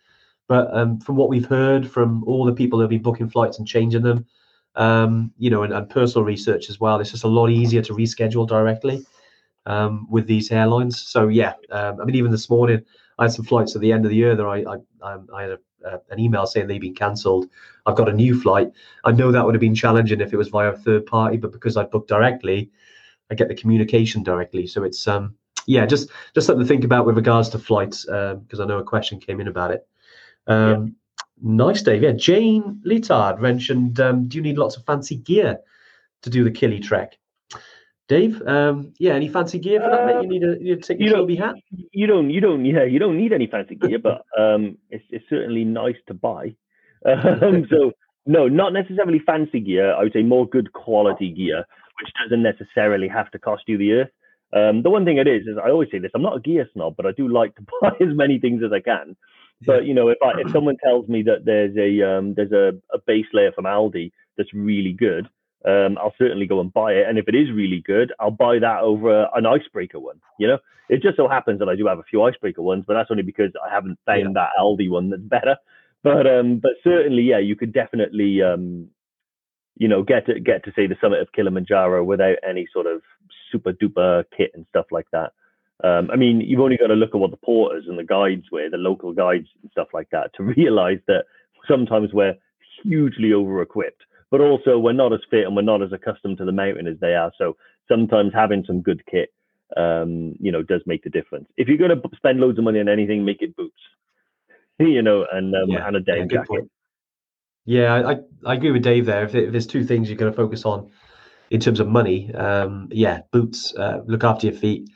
[0.48, 3.68] but um, from what we've heard from all the people have been booking flights and
[3.68, 4.26] changing them,
[4.76, 7.94] um, you know, and, and personal research as well, it's just a lot easier to
[7.94, 9.06] reschedule directly
[9.66, 11.02] um, with these airlines.
[11.02, 12.84] So yeah, um, I mean, even this morning,
[13.18, 14.64] I had some flights at the end of the year that I
[15.04, 17.48] I, I had a, uh, an email saying they've been cancelled.
[17.86, 18.72] I've got a new flight.
[19.04, 21.52] I know that would have been challenging if it was via a third party, but
[21.52, 22.72] because I booked directly,
[23.32, 24.68] I get the communication directly.
[24.68, 25.36] So it's um
[25.68, 28.84] yeah, just just something to think about with regards to flights because I know a
[28.84, 29.88] question came in about it.
[30.48, 30.96] Um,
[31.42, 32.04] Nice, Dave.
[32.04, 35.60] Yeah, Jane Litard mentioned, um, do you need lots of fancy gear
[36.24, 37.18] to do the Kili trek?
[38.10, 40.06] Dave, um, yeah, any fancy gear for that?
[40.06, 40.24] mate?
[40.24, 41.56] You need a you take you your don't- hat.
[41.94, 45.24] You don't, you don't, yeah, you don't need any fancy gear, but um, it's, it's
[45.30, 46.56] certainly nice to buy.
[47.06, 47.94] Um, so
[48.26, 49.94] no, not necessarily fancy gear.
[49.94, 51.66] I would say more good quality gear,
[52.02, 54.10] which doesn't necessarily have to cost you the earth.
[54.52, 56.68] Um, the one thing it is is I always say this: I'm not a gear
[56.74, 59.16] snob, but I do like to buy as many things as I can.
[59.66, 62.72] But you know, if I, if someone tells me that there's a um, there's a,
[62.94, 65.28] a base layer from Aldi that's really good,
[65.66, 67.08] um, I'll certainly go and buy it.
[67.08, 70.20] And if it is really good, I'll buy that over an icebreaker one.
[70.40, 70.58] You know,
[70.90, 73.24] it just so happens that I do have a few icebreaker ones, but that's only
[73.24, 75.58] because I haven't found that Aldi one that's better.
[76.02, 78.90] But um, but certainly, yeah, you could definitely um,
[79.80, 83.02] you know, get to get to say the summit of Kilimanjaro without any sort of
[83.52, 85.32] super duper kit and stuff like that.
[85.84, 88.44] Um, I mean, you've only got to look at what the porters and the guides
[88.52, 91.24] wear, the local guides and stuff like that, to realize that
[91.68, 92.36] sometimes we're
[92.84, 96.46] hugely over equipped, but also we're not as fit and we're not as accustomed to
[96.46, 97.32] the mountain as they are.
[97.38, 97.56] So
[97.88, 99.34] sometimes having some good kit,
[99.78, 101.48] um, you know, does make the difference.
[101.56, 103.80] If you're going to spend loads of money on anything, make it boots,
[104.80, 106.48] you know, and um, Yeah, and a yeah, down good jacket.
[106.48, 106.72] point.
[107.70, 108.16] Yeah, I,
[108.50, 109.24] I, agree with Dave there.
[109.24, 110.90] If, if there's two things you're going to focus on
[111.52, 114.90] in terms of money, um, yeah, boots, uh, look after your feet.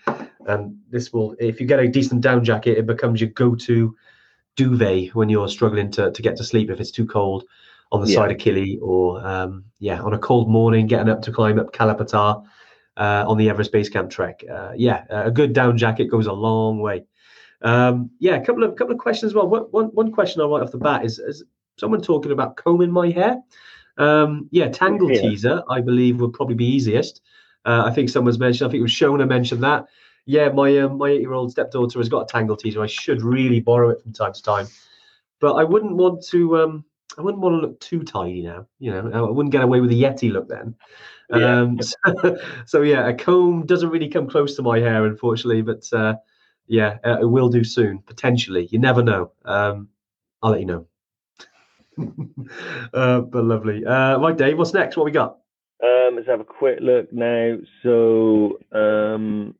[0.48, 3.96] And this will, if you get a decent down jacket, it becomes your go to
[4.56, 7.44] duvet when you're struggling to, to get to sleep if it's too cold
[7.92, 8.16] on the Yeah.
[8.16, 11.74] side of Kili or, um, yeah, on a cold morning, getting up to climb up
[11.74, 12.44] Kala Patthar
[12.98, 14.44] uh, on the Everest Base Camp trek.
[14.52, 17.06] Uh, yeah, a good down jacket goes a long way.
[17.62, 19.48] Um, yeah, a couple of couple of questions as well.
[19.48, 21.44] One, one, one question I right off the bat is, is
[21.78, 23.38] someone talking about combing my hair.
[23.98, 25.22] Um, yeah, tangle Yeah.
[25.22, 27.22] Teezer, I believe, would probably be easiest.
[27.66, 29.86] Uh, I think someone's mentioned, I think it was Shona mentioned that.
[30.26, 32.82] Yeah, my um, my eight year old stepdaughter has got a Tangle Teezer.
[32.82, 34.68] I should really borrow it from time to time,
[35.40, 36.58] but I wouldn't want to.
[36.58, 36.86] Um,
[37.18, 38.66] I wouldn't want to look too tidy now.
[38.80, 40.76] You know, I wouldn't get away with a Yeti look then.
[41.30, 41.60] Yeah.
[41.60, 45.84] Um, so, so yeah, a comb doesn't really come close to my hair, unfortunately, but
[45.92, 46.16] uh,
[46.68, 48.68] yeah, uh, it will do soon, potentially.
[48.72, 49.32] You never know.
[49.46, 49.90] Um,
[50.42, 50.88] I'll let you know.
[52.94, 53.86] uh, but lovely.
[53.86, 54.98] Uh, right, Dave, what's next?
[54.98, 55.38] What we got?
[55.84, 57.58] Um, let's have a quick look now.
[57.82, 59.56] So, um,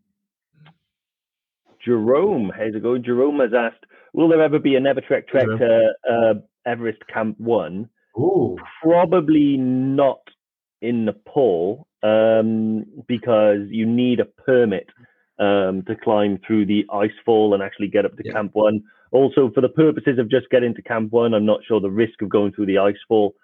[1.84, 3.04] Jerome, how's it going?
[3.04, 6.34] Jerome has asked, will there ever be a Never Trek trek to uh,
[6.66, 7.90] Everest Camp 1?
[8.18, 10.22] Ooh, Probably not
[10.82, 14.88] in Nepal um, because you need a permit
[15.40, 18.34] um, to climb through the ice fall and actually get up to Yeah.
[18.34, 18.82] Camp 1.
[19.14, 22.24] Also, for the purposes of just getting to Camp 1, I'm not sure the risk
[22.24, 23.36] of going through the ice fall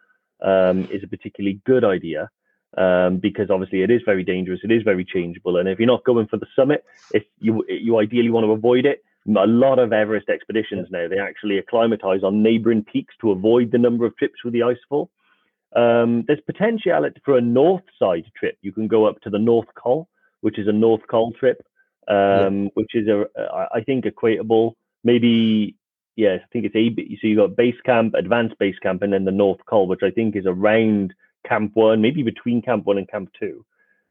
[0.41, 2.27] um, is a particularly good idea
[2.75, 4.61] um, because obviously it is very dangerous.
[4.63, 7.99] It is very changeable, and if you're not going for the summit, if you you
[7.99, 12.41] ideally want to avoid it, a lot of Everest expeditions now they actually acclimatize on
[12.41, 15.09] neighboring peaks to avoid the number of trips through the icefall.
[15.75, 18.57] Um, there's potentiality for a north side trip.
[18.63, 20.09] You can go up to the North Col,
[20.41, 21.61] which is a North Col trip,
[22.07, 24.73] um, which is a I- I think equatable.
[25.03, 25.75] Maybe
[26.19, 29.25] yes, I think it's a so you got base camp, advanced base camp, and then
[29.25, 31.13] the North Col, which I think is around
[31.47, 33.65] Camp One, maybe between Camp One and Camp Two.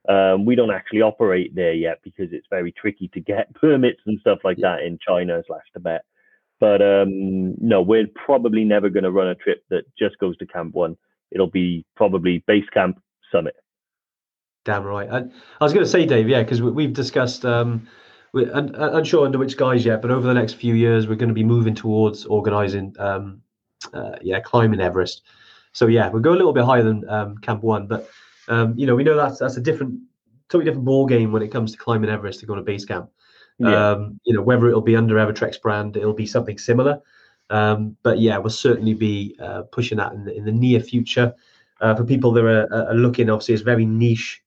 [0.09, 4.19] Um, we don't actually operate there yet because it's very tricky to get permits and
[4.21, 6.03] stuff like that in China slash Tibet.
[6.61, 10.47] But um, no, we're probably never going to run a trip that just goes to
[10.47, 10.97] Camp One.
[11.31, 13.55] It'll be probably base camp summit.
[14.65, 15.11] damn right.
[15.11, 15.19] I,
[15.61, 17.45] I was going to say, Dave, yeah, because we, we've discussed.
[17.45, 17.87] Um,
[18.33, 21.17] we, un, un- unsure under which guise yet, but over the next few years, we're
[21.17, 23.41] going to be moving towards organising, um,
[23.93, 25.23] uh, yeah, climbing Everest.
[25.73, 28.09] So yeah, we'll go a little bit higher than um, Camp One, but
[28.49, 30.01] um, you know, we know that's that's a different,
[30.49, 33.11] totally different ball game when it comes to climbing Everest to go to base camp.
[33.59, 33.91] Yeah.
[33.91, 37.01] Um, you know, whether it'll be under Evertrek's brand, it'll be something similar.
[37.51, 41.35] Um, but yeah, we'll certainly be uh, pushing that in the, in the near future.
[41.81, 44.43] Uh, for people that are, are looking, obviously, it's very niche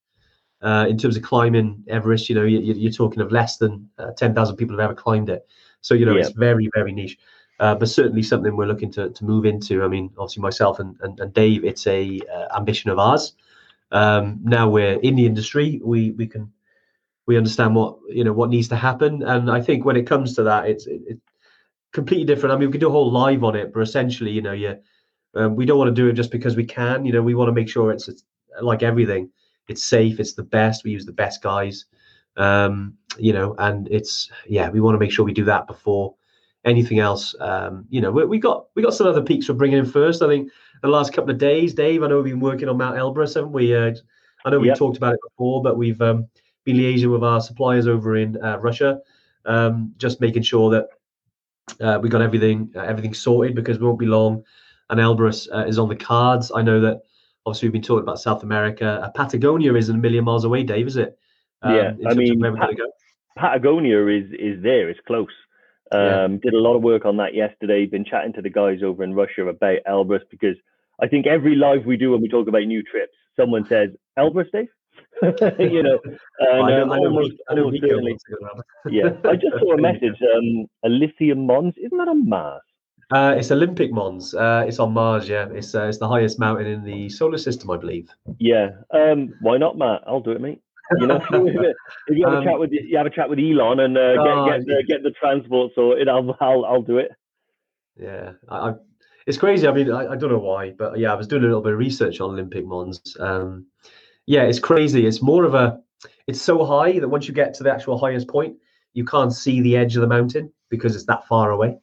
[0.62, 2.30] uh, in terms of climbing Everest.
[2.30, 5.30] You know, you, you- you're talking of less than uh, 10,000 people have ever climbed
[5.30, 5.48] it.
[5.82, 6.22] So, you know, Yeah.
[6.22, 7.18] it's very, very niche.
[7.60, 9.84] Uh, but certainly something we're looking to, to move into.
[9.84, 13.34] I mean, obviously, myself and, and, and Dave, it's a uh, ambition of ours.
[13.92, 16.52] Um, now we're in the industry, we we can
[17.28, 20.34] we understand what you know what needs to happen, and I think when it comes
[20.36, 21.22] to that, it's it, it's
[21.92, 22.54] completely different.
[22.54, 24.78] I mean, we could do a whole live on it, but essentially, you know, you
[25.36, 27.06] um, we don't want to do it just because we can.
[27.06, 28.24] You know, we want to make sure it's, it's
[28.62, 29.30] like everything,
[29.72, 30.84] it's safe, it's the best.
[30.84, 31.86] We use the best guys,
[32.38, 36.16] um, you know, and it's yeah, we want to make sure we do that before
[36.64, 37.36] anything else.
[37.40, 40.22] Um, you know, we, we got we got some other peaks we're bringing in first.
[40.22, 42.04] I think the last couple of days, Dave.
[42.04, 43.76] I know we've been working on Mount Elbrus, haven't we?
[43.76, 43.94] Uh,
[44.46, 44.78] I know we Yep.
[44.78, 46.28] talked about it before, but we've um,
[46.66, 49.00] been liaising with our suppliers over in uh, Russia,
[49.46, 50.88] um, just making sure that
[51.80, 54.44] uh, we got everything uh, everything sorted because we won't be long
[54.92, 56.52] and Elbrus uh, is on the cards.
[56.54, 57.02] I know that
[57.46, 59.02] obviously we've been talking about South America.
[59.04, 61.18] Uh, Patagonia isn't a million miles away, Dave, is it?
[61.62, 62.76] Um, yeah, I mean, Pat-
[63.38, 64.90] Patagonia is is there.
[64.90, 65.30] It's close.
[65.92, 66.38] Um, yeah.
[66.44, 67.86] Did a lot of work on that yesterday.
[67.86, 70.56] Been chatting to the guys over in Russia about Elbrus because
[71.02, 74.52] I think every live we do when we talk about new trips, someone says Elbrus,
[74.52, 74.68] Dave.
[75.60, 76.00] you know,
[76.40, 78.18] and, I know, um, I know, almost, I certainly,
[78.90, 80.16] yeah, I just saw a message.
[80.36, 82.62] Um, Elysium Mons, isn't that on Mars?
[83.12, 84.34] Uh, it's Olympic Mons.
[84.34, 85.28] Uh, it's on Mars.
[85.28, 88.10] Yeah, it's uh, it's the highest mountain in the solar system, I believe.
[88.40, 88.70] Yeah.
[88.94, 90.02] Um, why not, Matt?
[90.08, 90.62] I'll do it, mate.
[91.00, 93.80] You know, if you have a um, chat with you have a chat with Elon
[93.82, 97.12] and uh, get oh, get the, get the transport sorted, I'll I'll, I'll do it.
[97.98, 98.74] Yeah, I, I,
[99.28, 99.68] it's crazy.
[99.68, 101.74] I mean, I, I don't know why, but yeah, I was doing a little bit
[101.74, 103.16] of research on Olympic Mons.
[103.20, 103.68] Um,
[104.26, 105.06] yeah, it's crazy.
[105.06, 105.80] It's more of a,
[106.28, 108.56] it's so high that once you get to the actual highest point,
[108.94, 111.78] you can't see the edge of the mountain because it's that far away.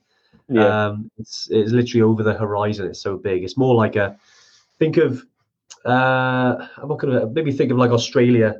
[0.48, 0.87] Yeah.
[0.87, 2.87] Um, it's it's literally over the horizon.
[2.87, 3.44] It's so big.
[3.44, 4.16] It's more like a,
[4.78, 5.22] think of,
[5.84, 8.56] uh, I'm not gonna maybe think of like Australia,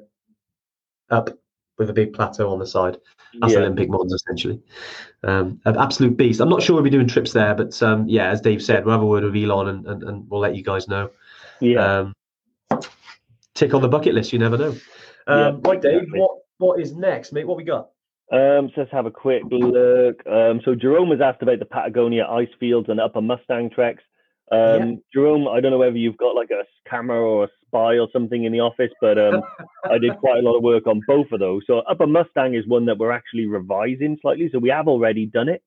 [1.11, 1.31] up
[1.79, 2.99] with a big plateau on the side.
[3.41, 3.61] That's yeah.
[3.61, 4.61] Olympic Mons essentially.
[5.23, 6.41] Um, an absolute beast.
[6.41, 8.95] I'm not sure we'll be doing trips there, but um, yeah, as Dave said, we'll
[8.95, 11.11] have a word with Elon and, and, and we'll let you guys know.
[11.61, 12.09] Yeah.
[12.71, 12.81] Um,
[13.55, 14.33] tick on the bucket list.
[14.33, 14.77] You never know.
[15.27, 16.03] Um, yeah, right, Dave.
[16.03, 16.21] Exactly.
[16.21, 17.47] What what is next, mate?
[17.47, 17.91] What we got?
[18.31, 20.27] Um, so let's have a quick look.
[20.27, 24.03] Um, so Jerome was asked about the Patagonia ice fields and Upper Mustang treks.
[24.51, 24.95] Um, yeah.
[25.13, 28.45] Jerome, I don't know whether you've got like a camera or a spy or something
[28.45, 29.43] in the office, but um,
[29.85, 31.63] I did quite a lot of work on both of those.
[31.67, 34.49] So Upper Mustang is one that we're actually revising slightly.
[34.53, 35.63] So we have already done it.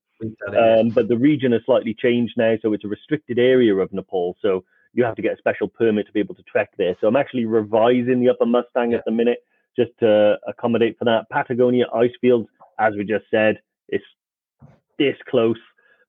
[0.56, 2.54] Um, but the region has slightly changed now.
[2.62, 4.36] So it's a restricted area of Nepal.
[4.40, 6.96] So you have to get a special permit to be able to trek there.
[7.00, 8.98] So I'm actually revising the Upper Mustang yeah.
[8.98, 9.38] at the minute
[9.76, 11.28] just to accommodate for that.
[11.30, 14.04] Patagonia ice fields, as we just said, it's
[14.98, 15.56] this close.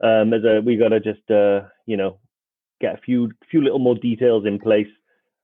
[0.04, 2.20] Um, as a, we got to just uh, you know
[2.82, 4.88] get a few few little more details in place,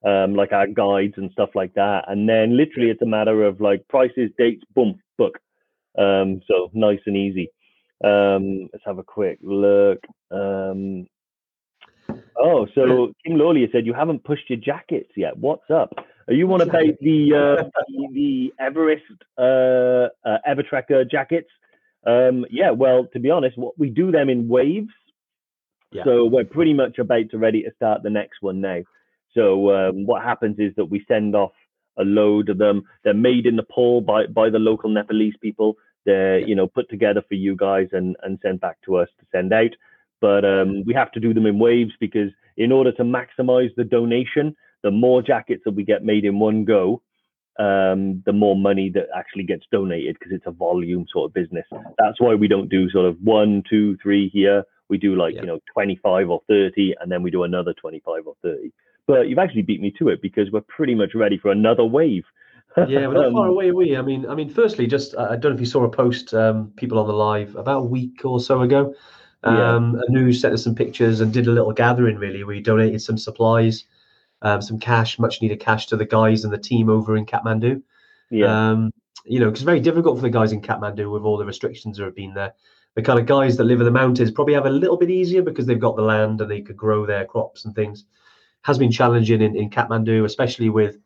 [0.05, 3.61] um, like our guides and stuff like that, and then literally it's a matter of
[3.61, 5.39] like prices, dates, boom, book.
[5.97, 7.49] Um, so nice and easy.
[8.03, 9.99] Um, let's have a quick look.
[10.31, 11.07] Um,
[12.41, 15.37] Oh, so Kim Lawley said you haven't pushed your jackets yet.
[15.37, 15.93] What's up?
[16.29, 17.63] Are you want to pay the uh,
[18.13, 19.03] the, Everest
[19.37, 21.49] uh, uh, Evertrekker jackets?
[22.05, 22.69] Um, yeah.
[22.71, 24.93] Well, to be honest, what we do them in waves.
[25.91, 26.03] Yeah.
[26.03, 28.81] So we're pretty much about to ready to start the next one now.
[29.33, 31.53] So um, what happens is that we send off
[31.97, 32.83] a load of them.
[33.03, 35.77] They're made in Nepal by by the local Nepalese people.
[36.05, 39.25] They're you know put together for you guys and and sent back to us to
[39.31, 39.71] send out
[40.21, 43.83] but um, we have to do them in waves because in order to maximize the
[43.83, 47.01] donation, the more jackets that we get made in one go,
[47.59, 51.65] um, the more money that actually gets donated because it's a volume sort of business.
[51.97, 54.63] That's why we don't do sort of one, two, three here.
[54.87, 55.41] We do like, yeah.
[55.41, 58.71] you know, 25 or 30, and then we do another 25 or 30.
[59.07, 62.23] But you've actually beat me to it because we're pretty much ready for another wave.
[62.77, 63.97] yeah, we're not um, far away, are we.
[63.97, 66.71] I mean, I mean, firstly, just I don't know if you saw a post, um,
[66.77, 68.95] people on the live about a week or so ago
[69.43, 70.01] um, yeah.
[70.09, 72.17] Anu sent us some pictures and did a little gathering.
[72.17, 73.85] Really, we donated some supplies,
[74.41, 77.81] um, some cash, much needed cash to the guys and the team over in Kathmandu.
[78.29, 78.69] Yeah.
[78.71, 78.91] Um,
[79.25, 81.97] you know, because it's very difficult for the guys in Kathmandu with all the restrictions
[81.97, 82.53] that have been there.
[82.95, 85.41] The kind of guys that live in the mountains probably have a little bit easier
[85.41, 88.05] because they've got the land and they could grow their crops and things.
[88.63, 90.97] Has been challenging in, in Kathmandu, especially with,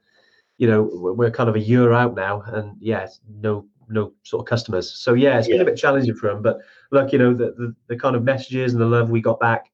[0.58, 3.08] you know, we're kind of a year out now, and yeah,
[3.42, 4.92] no no sort of customers.
[4.92, 6.42] So yeah, it's been a bit challenging for them.
[6.42, 6.60] But
[6.92, 9.70] look, you know, the, the, the kind of messages and the love we got back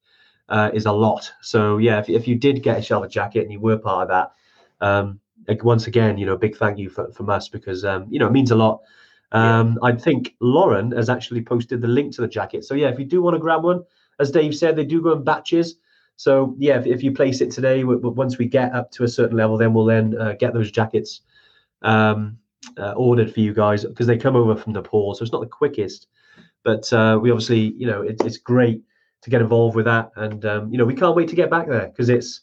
[0.50, 1.32] uh, is a lot.
[1.42, 4.10] So yeah, if, if you did get a shelter jacket and you were part of
[4.10, 8.08] that, um, like once again, you know, big thank you for, from us because um,
[8.10, 8.82] you know it means a lot.
[9.32, 9.90] Um, yeah.
[9.90, 12.66] I think Lauren has actually posted the link to the jacket.
[12.66, 13.84] So yeah, if you do want to grab one,
[14.20, 15.76] as Dave said, they do go in batches.
[16.16, 19.08] So yeah, if, if you place it today, w- once we get up to a
[19.08, 21.22] certain level, then we'll then uh, get those jackets
[21.84, 22.38] um,
[22.78, 25.48] uh, ordered for you guys because they come over from Nepal, so it's not the
[25.48, 26.08] quickest.
[26.64, 28.82] But uh, we obviously, you know, it, it's great
[29.22, 31.68] to get involved with that, and um, you know, we can't wait to get back
[31.68, 32.42] there because it's,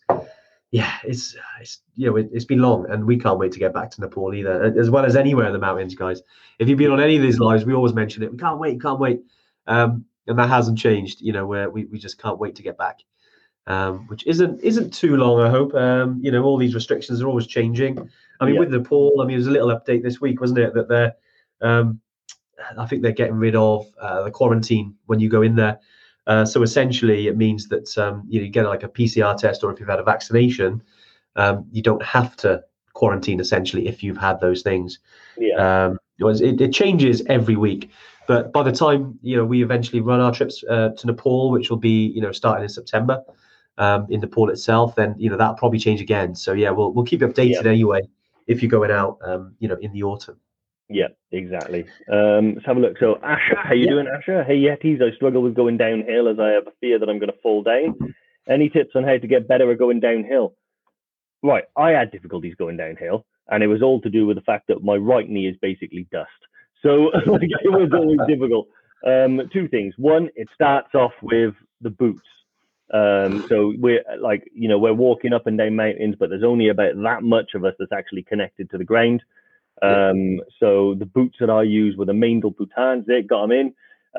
[0.70, 3.72] yeah, it's, it's you know, it, has been long, and we can't wait to get
[3.72, 6.22] back to Nepal either, as well as anywhere in the mountains, guys.
[6.58, 8.30] If you've been on any of these lives, we always mention it.
[8.30, 9.22] We can't wait, can't wait,
[9.66, 11.20] um, and that hasn't changed.
[11.20, 13.00] You know, where we, we just can't wait to get back.
[13.68, 15.74] Um, which isn't isn't too long, I hope.
[15.74, 17.98] Um, you know, all these restrictions are always changing.
[18.40, 18.60] I mean, yeah.
[18.60, 20.74] with Nepal, I mean, there's a little update this week, wasn't it?
[20.74, 21.14] That they're,
[21.62, 22.00] um,
[22.78, 25.80] I think they're getting rid of uh, the quarantine when you go in there.
[26.26, 29.62] Uh, so essentially, it means that um, you, know, you get like a PCR test,
[29.62, 30.82] or if you've had a vaccination,
[31.36, 32.62] um, you don't have to
[32.94, 34.98] quarantine essentially if you've had those things.
[35.38, 35.86] Yeah.
[35.86, 37.90] Um, it, it, changes every week,
[38.26, 41.70] but by the time you know we eventually run our trips uh, to Nepal, which
[41.70, 43.22] will be you know starting in September,
[43.78, 46.34] um, in Nepal itself, then you know that'll probably change again.
[46.34, 47.70] So yeah, we'll we'll keep you updated yeah.
[47.70, 48.00] anyway
[48.46, 50.38] if you're going out, um, you know, in the autumn.
[50.88, 51.84] Yeah, exactly.
[52.10, 52.98] Um, let's have a look.
[52.98, 53.90] So, Asha, how you yeah.
[53.90, 54.46] doing, Asha?
[54.46, 57.32] Hey, Yetis, I struggle with going downhill as I have a fear that I'm going
[57.32, 58.14] to fall down.
[58.48, 60.54] Any tips on how to get better at going downhill?
[61.42, 64.68] Right, I had difficulties going downhill, and it was all to do with the fact
[64.68, 66.30] that my right knee is basically dust.
[66.82, 68.68] So like, it was always difficult.
[69.04, 69.94] Um, two things.
[69.98, 72.26] One, it starts off with the boots.
[72.94, 76.68] Um, so we're like, you know, we're walking up and down mountains, but there's only
[76.68, 79.22] about that much of us that's actually connected to the ground.
[79.82, 83.06] Um, so the boots that I use were the Meindl Bhutans.
[83.06, 83.66] They got them in,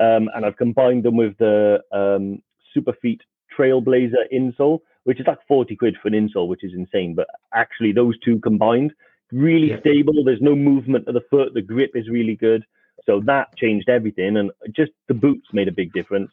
[0.00, 2.42] um, and I've combined them with the um,
[2.76, 3.20] Superfeet
[3.56, 7.14] Trailblazer insole, which is like 40 quid for an insole, which is insane.
[7.14, 8.92] But actually, those two combined,
[9.32, 9.80] really yeah.
[9.80, 10.24] stable.
[10.24, 11.54] There's no movement of the foot.
[11.54, 12.64] The grip is really good.
[13.06, 16.30] So that changed everything, and just the boots made a big difference.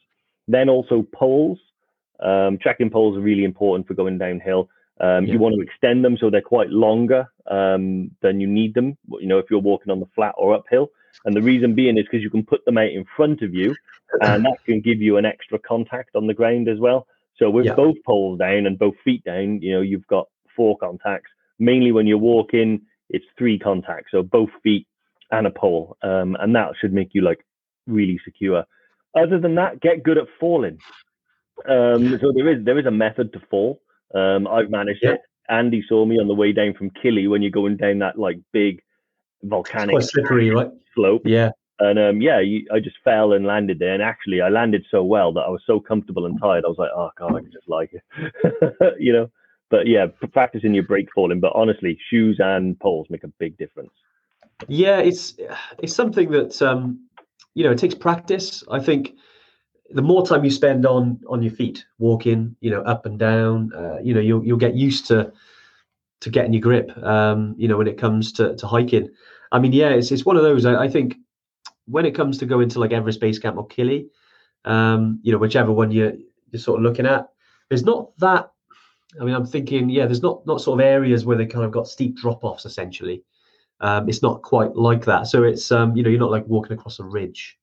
[0.47, 1.59] Then also poles.
[2.19, 4.69] Um, trekking poles are really important for going downhill.
[4.99, 5.34] Um, yeah.
[5.34, 8.97] You want to extend them so they're quite longer um, than you need them.
[9.19, 10.91] You know, if you're walking on the flat or uphill.
[11.23, 13.75] And the reason being is because you can put them out in front of you,
[14.21, 17.08] and that can give you an extra contact on the ground as well.
[17.38, 17.73] So with yeah.
[17.73, 21.31] both poles down and both feet down, you know, you've got four contacts.
[21.58, 24.88] Mainly when you're walking, it's three contacts, so both feet
[25.31, 27.45] and a pole, um, and that should make you like
[27.88, 28.65] really secure.
[29.15, 30.79] Other than that, get good at falling.
[31.67, 33.81] Um, so there is there is a method to fall.
[34.13, 35.13] Um, I've managed yeah.
[35.13, 35.21] it.
[35.49, 38.39] Andy saw me on the way down from Kili when you're going down that like
[38.51, 38.81] big
[39.43, 40.69] volcanic slippery, right?
[40.95, 41.21] slope.
[41.25, 41.51] Yeah.
[41.79, 43.93] And um, yeah, you, I just fell and landed there.
[43.93, 46.63] And actually, I landed so well that I was so comfortable and tired.
[46.65, 49.29] I was like, oh god, I can just like it, you know.
[49.69, 51.41] But yeah, practicing your break falling.
[51.41, 53.91] But honestly, shoes and poles make a big difference.
[54.69, 55.33] Yeah, it's
[55.79, 57.07] it's something that um,
[57.55, 58.63] you know it takes practice.
[58.71, 59.15] I think
[59.91, 63.71] the more time you spend on on your feet, walking, you know, up and down,
[63.74, 65.32] uh, you know, you'll you'll get used to
[66.21, 66.91] to getting your grip.
[67.04, 69.10] Um, you know, when it comes to to hiking.
[69.52, 70.65] I mean, yeah, it's it's one of those.
[70.65, 71.15] I, I think
[71.86, 74.08] when it comes to going to like Everest Base Camp or Kili,
[74.65, 76.13] um, you know, whichever one you're
[76.52, 77.30] you're sort of looking at,
[77.69, 78.52] there's not that.
[79.19, 81.71] I mean, I'm thinking, yeah, there's not not sort of areas where they kind of
[81.71, 82.65] got steep drop offs.
[82.65, 83.24] Essentially,
[83.82, 85.28] um, it's not quite like that.
[85.28, 87.58] So it's um, you know, you're not like walking across a ridge.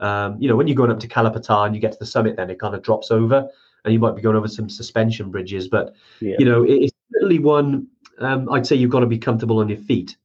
[0.00, 2.50] Um, you know, when you're going up to and you get to the summit, then
[2.50, 3.48] it kind of drops over,
[3.84, 5.68] and you might be going over some suspension bridges.
[5.68, 6.36] But yeah.
[6.38, 7.88] you know, it's really one.
[8.18, 10.16] Um, I'd say you've got to be comfortable on your feet.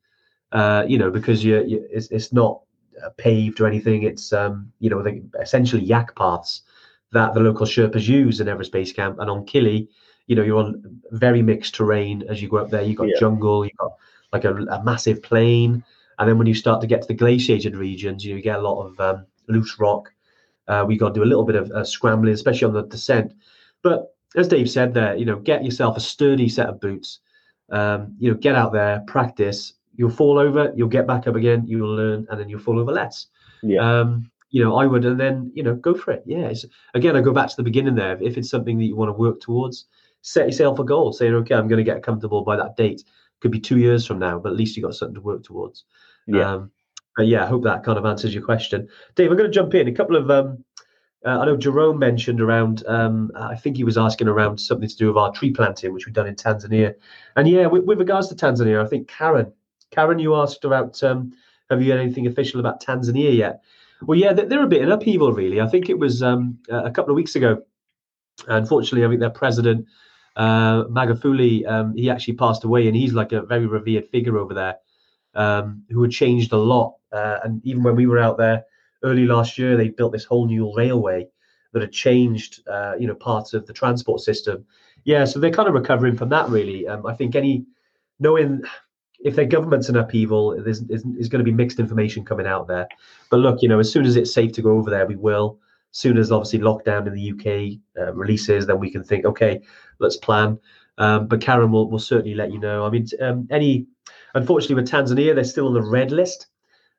[0.52, 2.62] Uh, you know, because you, you it's, it's not
[3.04, 4.04] uh, paved or anything.
[4.04, 5.06] It's um, you know,
[5.40, 6.64] essentially yak paths
[7.12, 9.88] that the local Sherpas use in Everest Base Camp, and on Kili,
[10.28, 12.84] you know, you're on very mixed terrain as you go up there.
[12.84, 13.20] You've got yeah.
[13.20, 13.94] jungle, you've got
[14.32, 15.84] like a, a, massive plain,
[16.20, 18.60] and then when you start to get to the glaciated regions, you, know, you get
[18.60, 20.12] a lot of um, loose rock.
[20.68, 23.34] Uh, we got to do a little bit of uh, scrambling, especially on the descent.
[23.82, 27.20] But as Dave said there, you know, get yourself a sturdy set of boots.
[27.72, 29.74] Um, you know, get out there, practice.
[29.96, 32.92] You'll fall over, you'll get back up again, you'll learn, and then you'll fall over
[32.92, 33.28] less.
[33.64, 33.82] Yeah.
[33.82, 36.24] Um, you know, I would, and then you know, go for it.
[36.26, 36.48] Yeah.
[36.48, 38.18] It's, again, I go back to the beginning there.
[38.22, 39.86] If it's something that you want to work towards,
[40.22, 43.04] set yourself a goal, saying, okay, I'm going to get comfortable by that date.
[43.42, 45.86] Could be two years from now, but at least you got something to work towards.
[46.28, 46.54] Yeah.
[46.54, 46.72] Um,
[47.28, 48.88] yeah, I hope that kind of answers your question.
[49.16, 49.88] Dave, I'm going to jump in.
[49.88, 50.64] A couple of, um,
[51.26, 54.96] uh, I know Jerome mentioned around, um, I think he was asking around something to
[54.96, 56.94] do with our tree planting, which we've done in Tanzania.
[57.36, 59.52] And yeah, with, with regards to Tanzania, I think Karen,
[59.92, 61.34] Karen, you asked about, um,
[61.70, 63.62] have you had anything official about Tanzania yet?
[64.02, 65.60] Well, yeah, they're a bit in upheaval, really.
[65.60, 67.64] I think it was um, a couple of weeks ago.
[68.48, 69.88] Unfortunately, I think their president,
[70.38, 74.54] uh, Magufuli, um, he actually passed away, and he's like a very revered figure over
[74.54, 74.78] there
[75.36, 76.96] um, who had changed a lot.
[77.12, 78.64] Uh, and even when we were out there
[79.04, 81.28] early last year, they built this whole new railway
[81.74, 84.66] that had changed, uh, you know, parts of the transport system.
[85.04, 86.50] Yeah, so they're kind of recovering from that.
[86.50, 87.66] Really, um, I think any
[88.20, 88.62] knowing
[89.20, 92.88] if their government's in upheaval, there's, there's, going to be mixed information coming out there.
[93.30, 95.60] But look, you know, as soon as it's safe to go over there, we will.
[95.92, 99.62] As soon as obviously lockdown in the UK uh, releases, then we can think, okay,
[100.00, 100.58] let's plan.
[101.00, 102.86] Um, but Karen will, will certainly let you know.
[102.86, 103.88] I mean, um, any
[104.36, 106.48] unfortunately with Tanzania, they're still on the red list.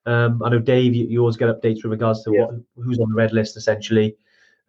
[0.07, 2.47] Um, I know Dave, you, you, always get updates with regards to yeah.
[2.47, 4.17] what who's on the red list essentially.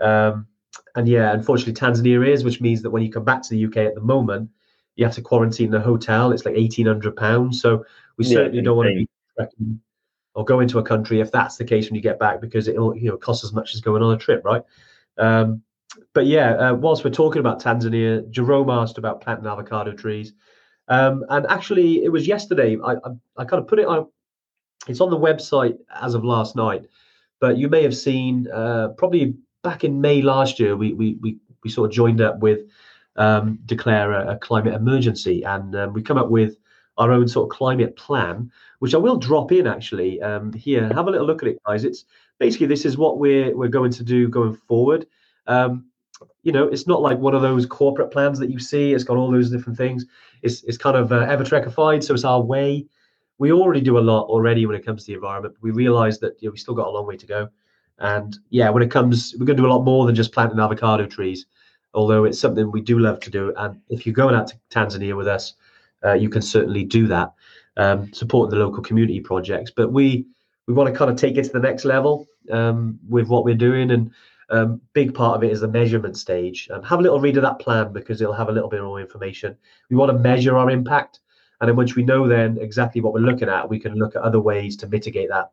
[0.01, 0.47] Um,
[0.95, 3.77] and yeah, unfortunately, Tanzania is, which means that when you come back to the UK
[3.77, 4.49] at the moment,
[4.97, 6.33] you have to quarantine in a hotel.
[6.33, 7.61] It's like eighteen hundred pounds.
[7.61, 7.85] So
[8.17, 9.79] we yeah, certainly don't want to be
[10.33, 12.95] or go into a country if that's the case when you get back because it'll
[12.95, 14.63] you know cost as much as going on a trip, right?
[15.17, 15.61] Um,
[16.13, 20.33] but yeah, uh, whilst we're talking about Tanzania, Jerome asked about planting avocado trees.
[20.87, 22.77] Um, and actually, it was yesterday.
[22.83, 24.07] I, I, I kind of put it on.
[24.87, 26.87] It's on the website as of last night,
[27.39, 30.75] but you may have seen uh, probably back in May last year.
[30.75, 32.61] We we we we sort of joined up with
[33.15, 36.57] um, declare a, a, climate emergency, and um, we come up with
[36.97, 40.87] our own sort of climate plan, which I will drop in actually um, here.
[40.93, 41.83] Have a little look at it, guys.
[41.83, 42.05] It's
[42.39, 45.05] basically this is what we're we're going to do going forward.
[45.47, 45.90] Um,
[46.43, 48.93] you know, it's not like one of those corporate plans that you see.
[48.93, 50.05] It's got all those different things.
[50.41, 52.85] It's it's kind of uh, Evertrekified, so it's our way.
[53.37, 55.55] We already do a lot already when it comes to the environment.
[55.61, 57.49] We realise that you know, we still got a long way to go,
[57.99, 60.59] and yeah, when it comes, we're going to do a lot more than just planting
[60.59, 61.45] avocado trees.
[61.93, 65.15] Although it's something we do love to do, and if you're going out to Tanzania
[65.15, 65.53] with us,
[66.03, 67.33] uh, you can certainly do that,
[67.77, 69.71] um, supporting the local community projects.
[69.75, 70.25] But we
[70.67, 73.55] we want to kind of take it to the next level um, with what we're
[73.55, 74.11] doing, and
[74.51, 76.69] um, big part of it is the measurement stage.
[76.71, 78.99] Um, have a little read of that plan because it'll have a little bit more
[78.99, 79.57] information.
[79.89, 81.21] We want to measure our impact,
[81.59, 84.21] and then once we know then exactly what we're looking at, we can look at
[84.21, 85.51] other ways to mitigate that.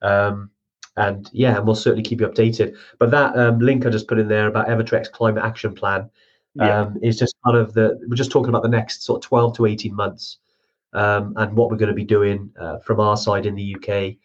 [0.00, 0.50] Um,
[0.96, 2.76] and yeah, and we'll certainly keep you updated.
[2.98, 6.10] But that um, link I just put in there about Evertrek's climate action plan
[6.54, 6.80] yeah.
[6.80, 9.56] um, is just kind of the we're just talking about the next sort of 12
[9.56, 10.38] to 18 months
[10.92, 14.16] um, and what we're going to be doing uh, from our side in the UK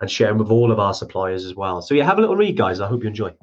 [0.00, 1.82] and sharing with all of our suppliers as well.
[1.82, 2.80] So yeah, have a little read, guys.
[2.80, 3.34] I hope you enjoy.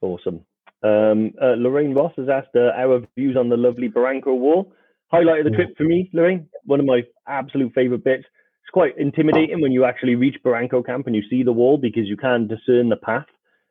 [0.00, 0.44] Awesome.
[0.82, 4.72] Um, uh, Lorraine Ross has asked uh, our views on the lovely Barranco Wall.
[5.10, 6.48] Highlight of the trip for me, Lorraine.
[6.64, 8.24] One of my absolute favorite bits.
[8.62, 12.06] It's quite intimidating when you actually reach Barranco Camp and you see the wall because
[12.06, 13.26] you can discern the path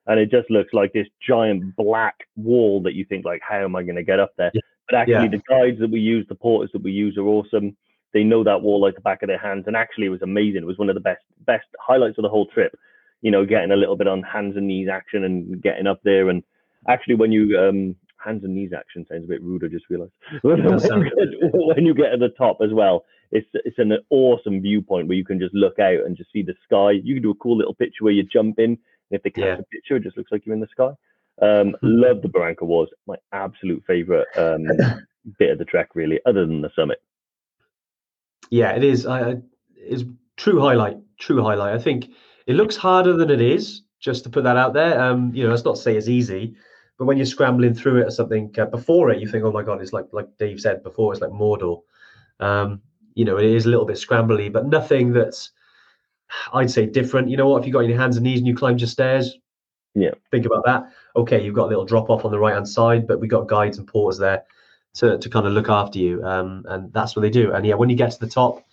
[0.08, 3.76] and it just looks like this giant black wall that you think like how am
[3.76, 4.52] i going to get up there
[4.90, 5.28] but actually yeah.
[5.28, 7.76] the guides that we use the porters that we use are awesome
[8.14, 10.62] they know that wall like the back of their hands and actually it was amazing
[10.62, 12.78] it was one of the best best highlights of the whole trip
[13.22, 16.30] you know getting a little bit on hands and knees action and getting up there
[16.30, 16.44] and
[16.88, 20.14] actually when you um hands and knees action sounds a bit rude i just realized
[20.42, 25.18] when, when you get at the top as well it's it's an awesome viewpoint where
[25.18, 27.58] you can just look out and just see the sky you can do a cool
[27.58, 28.78] little picture where you jump in
[29.14, 29.58] if they catch yeah.
[29.60, 30.92] a picture, it just looks like you're in the sky.
[31.42, 32.90] Um, love the Barranco Walls.
[33.08, 34.66] My absolute favorite um,
[35.40, 37.02] bit of the trek, really, other than the summit.
[38.54, 39.08] Yeah, it is.
[39.08, 39.38] I,
[39.76, 40.04] it's
[40.38, 40.98] true highlight.
[41.18, 41.74] True highlight.
[41.74, 42.12] I think
[42.46, 43.82] it looks harder than it is.
[44.00, 45.02] Just to put that out there.
[45.02, 46.56] Um, you know, let's not say it's easy,
[47.00, 49.64] but when you're scrambling through it or something uh, before it, you think, oh my
[49.64, 51.82] god, it's like like Dave said before, it's like Mordor.
[52.40, 52.82] Um,
[53.16, 55.50] you know, it is a little bit scrambly, but nothing that's
[56.54, 57.30] I'd say different.
[57.30, 57.62] You know what?
[57.62, 59.36] If you got your hands and knees and you climbed your stairs,
[59.96, 60.84] yeah, think about that.
[61.16, 63.48] Okay, you've got a little drop off on the right hand side, but we got
[63.48, 64.44] guides and porters there
[64.96, 67.54] to, to kind of look after you, um, and that's what they do.
[67.54, 68.64] And yeah, when you get to the top,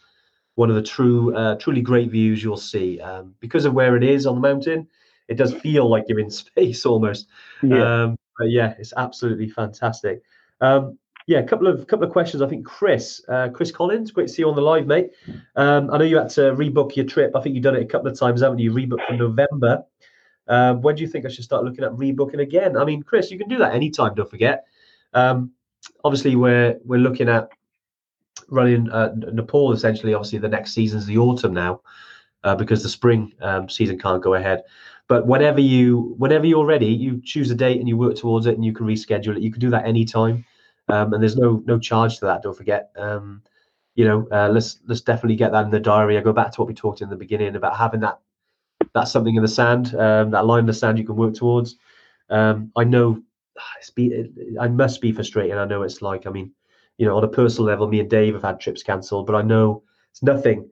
[0.54, 4.04] one of the true, uh, truly great views you'll see um, because of where it
[4.04, 4.86] is on the mountain.
[5.28, 7.28] It does feel like you're in space almost.
[7.62, 8.02] Yeah.
[8.02, 10.22] Um, but yeah, it's absolutely fantastic.
[10.60, 12.42] Um, yeah, a couple of couple of questions.
[12.42, 15.10] I think Chris, uh, Chris Collins, great to see you on the live, mate.
[15.54, 17.36] Um, I know you had to rebook your trip.
[17.36, 18.72] I think you've done it a couple of times, haven't you?
[18.72, 19.84] Rebooked for November.
[20.48, 22.76] Um, when do you think I should start looking at rebooking again?
[22.76, 24.14] I mean, Chris, you can do that anytime.
[24.14, 24.64] Don't forget.
[25.14, 25.52] Um,
[26.04, 27.48] obviously, we're we're looking at
[28.48, 29.72] running uh, Nepal.
[29.72, 31.80] Essentially, obviously, the next season's the autumn now,
[32.44, 34.62] uh, because the spring um, season can't go ahead.
[35.08, 38.54] But whenever you whenever you're ready, you choose a date and you work towards it,
[38.54, 39.42] and you can reschedule it.
[39.42, 40.44] You can do that anytime
[40.90, 42.42] um, and there's no no charge to that.
[42.42, 42.90] Don't forget.
[42.96, 43.42] Um,
[43.94, 46.18] you know, uh, let's let's definitely get that in the diary.
[46.18, 48.18] I go back to what we talked in the beginning about having that
[48.94, 51.76] that's something in the sand, um, that line in the sand you can work towards.
[52.28, 53.22] Um, I know
[53.78, 54.30] it's be,
[54.60, 55.56] I must be frustrating.
[55.56, 56.52] I know it's like, I mean,
[56.98, 59.42] you know, on a personal level, me and Dave have had trips cancelled, but I
[59.42, 60.68] know it's nothing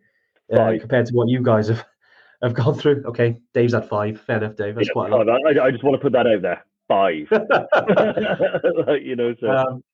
[0.53, 1.85] uh, compared to what you guys have
[2.43, 3.03] have gone through.
[3.07, 4.21] Okay, Dave's had five.
[4.21, 4.75] Fair enough, Dave.
[4.75, 5.29] That's yeah, quite a lot.
[5.29, 6.65] I, I, just want to put that out there.
[6.87, 7.29] Five.
[9.03, 9.49] you know, so.
[9.49, 9.85] Um,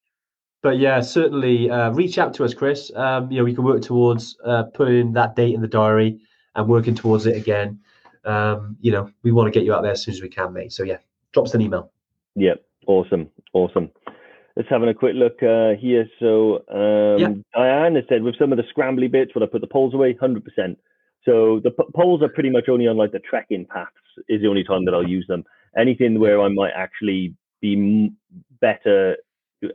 [0.64, 2.90] but yeah, certainly uh, reach out to us, Chris.
[2.95, 6.20] Um, you know, we can work towards uh, putting that date in the diary
[6.55, 7.80] and working towards it again.
[8.24, 10.55] Um, you know, we want to get you out there as soon as we can,
[10.55, 10.72] mate.
[10.72, 10.97] So yeah,
[11.32, 11.92] drop us an email.
[12.34, 12.55] Yeah,
[12.87, 13.91] awesome, awesome.
[14.57, 16.07] Let's have a quick look uh, here.
[16.20, 17.28] So um, yeah.
[17.55, 20.16] Diane has said with some of the scrambly bits, would I put the poles away?
[20.18, 20.78] Hundred percent.
[21.24, 23.91] So the p- poles are pretty much only on like the trekking paths
[24.28, 25.45] is the only time that I'll use them.
[25.76, 28.16] Anything where I might actually be m-
[28.61, 29.16] better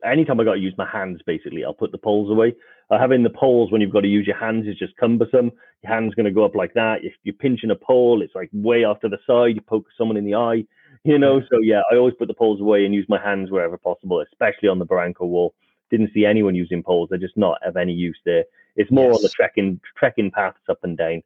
[0.04, 2.56] anytime I got to use my hands, basically, I'll put the poles away.
[2.90, 5.52] Uh, having the poles when you've got to use your hands is just cumbersome.
[5.84, 6.98] Your hand's going to go up like that.
[7.04, 9.56] If you're pinching a pole, it's like way off to the side.
[9.56, 10.66] You poke someone in the eye,
[11.04, 11.42] you know.
[11.52, 14.70] So yeah, I always put the poles away and use my hands wherever possible, especially
[14.70, 15.54] on the Barranco wall.
[15.90, 17.10] Didn't see anyone using poles.
[17.10, 18.46] They're just not of any use there.
[18.76, 19.18] It's more yes.
[19.18, 21.24] on the trekking trekking paths up and down.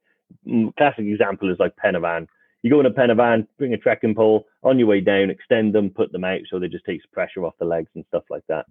[0.48, 2.28] Mm, classic example is like Pen y Fan.
[2.62, 5.30] you go in a Pen y Fan, bring a trekking pole on your way down,
[5.30, 8.24] extend them, put them out so they just takes pressure off the legs and stuff
[8.30, 8.66] like that.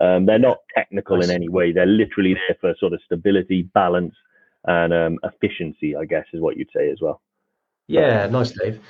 [0.00, 1.72] Um, they're not technical in any way.
[1.72, 4.14] They're literally there for sort of stability, balance,
[4.64, 5.96] and um, efficiency.
[5.96, 7.20] I guess is what you'd say as well.
[7.88, 8.80] Yeah, nice, Dave.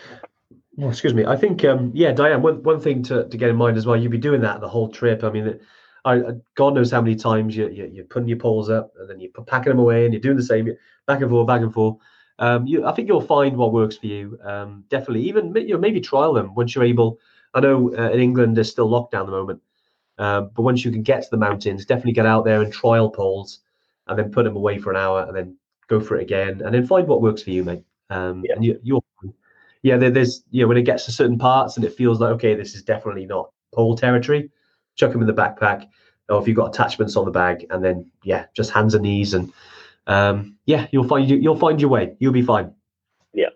[0.81, 1.27] Oh, excuse me.
[1.27, 2.41] I think, um, yeah, Diane.
[2.43, 3.97] One one thing to, to get in mind as well.
[3.97, 5.23] You'll be doing that the whole trip.
[5.23, 5.61] I mean,
[6.05, 6.23] I,
[6.55, 9.31] God knows how many times you, you you're putting your poles up and then you're
[9.47, 10.70] packing them away and you're doing the same
[11.07, 11.99] back and forth, back and forth.
[12.39, 14.39] Um, you, I think you'll find what works for you.
[14.43, 17.18] Um, definitely, even you know, maybe trial them once you're able.
[17.55, 19.61] I know uh, in England there's still lockdown at the moment,
[20.18, 23.11] um, but once you can get to the mountains, definitely get out there and trial
[23.11, 23.61] poles,
[24.07, 25.59] and then put them away for an hour, and then
[25.89, 27.85] go for it again, and then find what works for you, mate.
[28.09, 28.55] Um, yeah.
[28.55, 29.02] And you, you're,
[29.83, 32.30] yeah, there, there's you know when it gets to certain parts and it feels like
[32.33, 34.51] okay, this is definitely not pole territory.
[34.97, 35.87] Chuck them in the backpack,
[36.28, 39.35] or if you've got attachments on the bag, and then yeah, just hands and knees,
[39.35, 39.53] and
[40.07, 42.16] um, yeah, you'll find you, you'll find your way.
[42.20, 42.72] You'll be fine.
[43.33, 43.49] Yeah.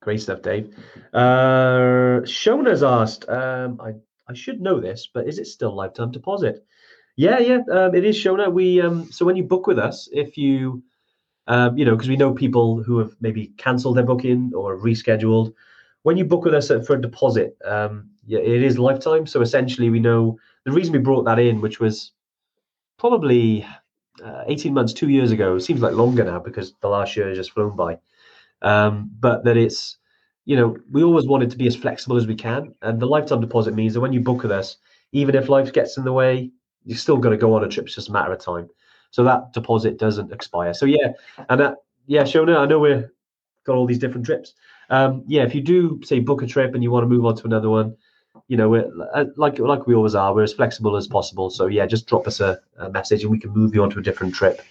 [0.00, 0.74] Great stuff, Dave.
[1.12, 3.94] Uh, Shona's asked, um, I
[4.28, 6.64] I should know this, but is it still lifetime deposit?
[7.16, 8.50] Yeah, yeah, um, it is Shona.
[8.50, 10.82] We um, so when you book with us, if you
[11.50, 15.52] um, you know, because we know people who have maybe cancelled their booking or rescheduled.
[16.02, 19.26] When you book with us for a deposit, um, yeah, it is lifetime.
[19.26, 22.12] So essentially, we know the reason we brought that in, which was
[22.98, 23.66] probably
[24.24, 25.56] uh, 18 months, two years ago.
[25.56, 27.98] It seems like longer now because the last year has just flown by.
[28.62, 29.96] Um, but that it's,
[30.44, 32.76] you know, we always wanted to be as flexible as we can.
[32.80, 34.76] And the lifetime deposit means that when you book with us,
[35.10, 36.52] even if life gets in the way,
[36.84, 37.86] you're still going to go on a trip.
[37.86, 38.70] It's just a matter of time.
[39.10, 40.72] So that deposit doesn't expire.
[40.74, 41.12] So yeah,
[41.48, 43.12] and that, yeah, Shona, I know we're
[43.64, 44.54] got all these different trips.
[44.88, 47.36] Um, yeah, if you do say book a trip and you want to move on
[47.36, 47.96] to another one,
[48.48, 50.34] you know, we're uh, like like we always are.
[50.34, 51.50] We're as flexible as possible.
[51.50, 53.98] So yeah, just drop us a, a message and we can move you on to
[53.98, 54.62] a different trip,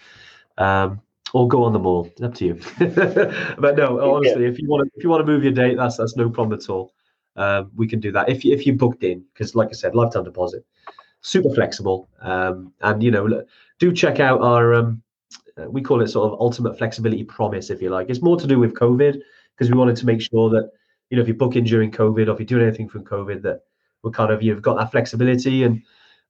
[0.58, 1.02] um,
[1.34, 2.10] or go on them all.
[2.22, 2.60] Up to you.
[2.80, 4.50] but no, honestly, yeah.
[4.50, 6.60] if you want to if you want to move your date, that's that's no problem
[6.60, 6.94] at all.
[7.36, 9.96] Um, we can do that if you, if you booked in because, like I said,
[9.96, 10.66] lifetime deposit,
[11.22, 12.10] super flexible.
[12.22, 13.44] Um, and you know,
[13.80, 15.02] do check out our um,
[15.58, 18.10] uh, we call it sort of ultimate flexibility promise, if you like.
[18.10, 19.20] It's more to do with COVID
[19.56, 20.72] because we wanted to make sure that
[21.10, 23.62] you know if you're booking during COVID or if you're doing anything from COVID, that
[24.04, 25.82] we're kind of you've got that flexibility and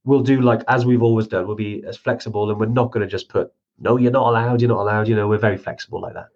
[0.03, 1.47] we'll do like as we've always done.
[1.47, 4.61] We'll be as flexible and we're not going to just put no, you're not allowed,
[4.61, 5.07] you're not allowed.
[5.07, 6.27] You know, we're very flexible like that.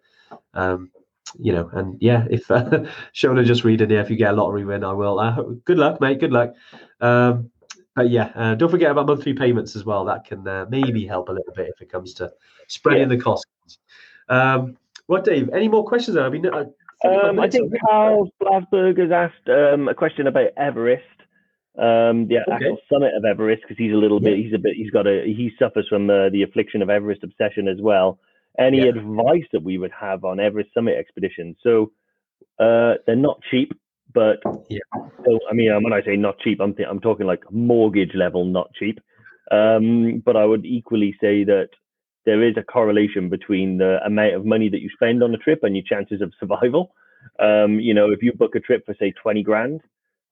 [0.54, 0.92] Um,
[1.40, 2.64] you know, and yeah, if uh,
[3.14, 5.20] Shona just reading, yeah, if you get a lottery win, I will.
[5.20, 6.20] Uh, good luck, mate.
[6.20, 6.54] Good luck.
[7.02, 7.52] Um,
[7.96, 10.06] but yeah, uh, don't forget about monthly payments as well.
[10.06, 12.32] That can uh, maybe help a little bit if it comes to
[12.68, 13.16] spreading yeah.
[13.16, 13.78] the costs.
[14.30, 14.78] Um,
[15.08, 15.50] right, Dave.
[15.54, 16.18] Any more questions?
[16.18, 16.66] I mean, I,
[17.08, 21.04] um, I think Carl Blasberg has asked um, a question about Everest,
[21.78, 22.52] um, the okay.
[22.52, 24.30] actual summit of Everest, because he's a little yeah.
[24.30, 27.24] bit, he's a bit, he's got a, he suffers from uh, the affliction of Everest
[27.24, 28.20] obsession as well.
[28.58, 28.90] Any yeah.
[28.90, 31.58] advice that we would have on Everest summit expeditions?
[31.62, 31.92] So
[32.60, 33.74] uh, they're not cheap.
[34.14, 34.40] But
[34.70, 34.80] yeah,
[35.26, 38.46] so, I mean, when I say not cheap, I'm th- I'm talking like mortgage level,
[38.46, 39.00] not cheap.
[39.52, 41.70] Um, but I would equally say that
[42.26, 45.60] there is a correlation between the amount of money that you spend on a trip
[45.64, 46.94] and your chances of survival.
[47.40, 49.82] Um, you know, if you book a trip for say 20 grand,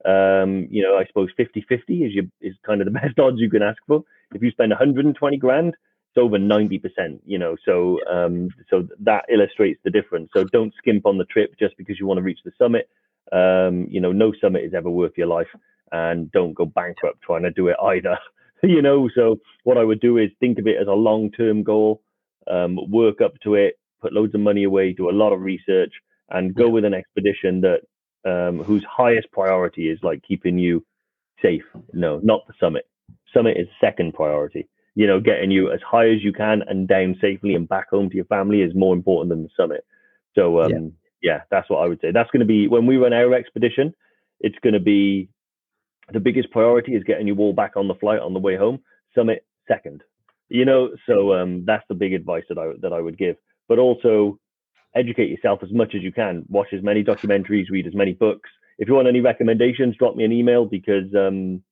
[0.06, 3.40] um, you know, I suppose 50 50 is your, is kind of the best odds
[3.40, 4.04] you can ask for.
[4.34, 5.76] If you spend 120 grand,
[6.14, 10.30] it's over 90%, you know, so, um, so that illustrates the difference.
[10.34, 12.90] So don't skimp on the trip just because you want to reach the summit.
[13.32, 15.48] Um, you know, no summit is ever worth your life,
[15.92, 18.18] and don't go bankrupt trying to do it either.
[18.64, 22.02] you know, so what I would do is think of it as a long-term goal,
[22.50, 25.94] um, work up to it, put loads of money away, do a lot of research,
[26.30, 27.82] and go with an expedition that
[28.26, 30.86] um, whose highest priority is like keeping you
[31.42, 31.64] safe.
[31.94, 32.88] No, not the summit.
[33.34, 34.68] Summit is second priority.
[34.96, 38.10] You know, getting you as high as you can and down safely and back home
[38.10, 39.86] to your family is more important than the summit.
[40.36, 42.12] So um, yeah, that's what I would say.
[42.12, 43.94] That's going to be when we run our expedition.
[44.40, 45.30] It's going to be
[46.12, 48.80] the biggest priority is getting you all back on the flight on the way home.
[49.16, 50.04] Summit second.
[50.50, 53.38] You know, so um, that's the big advice that I that I would give.
[53.68, 54.40] But also
[54.96, 56.44] educate yourself as much as you can.
[56.50, 58.50] Watch as many documentaries, read as many books.
[58.78, 61.64] If you want any recommendations, drop me an email because um,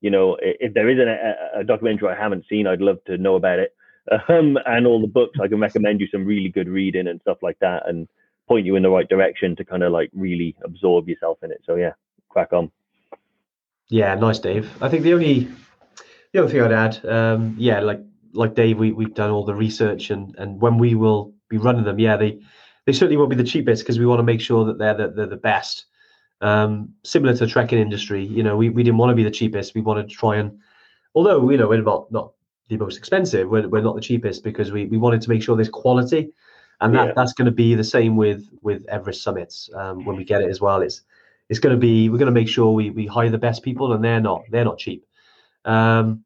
[0.00, 3.36] you know if there is a, a, documentary I haven't seen, I'd love to know
[3.36, 3.74] about it.
[4.30, 7.36] Um, and all the books, I can recommend you some really good reading and stuff
[7.42, 7.86] like that.
[7.86, 8.08] And
[8.48, 11.60] point you in the right direction to kind of like really absorb yourself in it.
[11.64, 11.92] So yeah,
[12.28, 12.70] crack on.
[13.90, 14.70] Yeah, nice, Dave.
[14.82, 15.48] I think the only
[16.32, 18.00] the other thing I'd add, um, yeah, like
[18.32, 21.84] like Dave, we we've done all the research and and when we will be running
[21.84, 22.40] them, yeah, they
[22.86, 25.08] they certainly won't be the cheapest because we want to make sure that they're the,
[25.08, 25.86] they're the best.
[26.40, 29.30] Um, similar to the trekking industry, you know, we, we didn't want to be the
[29.30, 29.74] cheapest.
[29.74, 30.58] We wanted to try and,
[31.14, 32.32] although you know we're not not
[32.68, 35.56] the most expensive, we're, we're not the cheapest because we, we wanted to make sure
[35.56, 36.30] there's quality
[36.80, 37.12] and that, yeah.
[37.14, 40.50] that's going to be the same with with Everest summits um, when we get it
[40.50, 40.82] as well.
[40.82, 41.02] It's
[41.48, 43.92] it's going to be we're going to make sure we we hire the best people,
[43.92, 45.04] and they're not they're not cheap.
[45.64, 46.24] Um,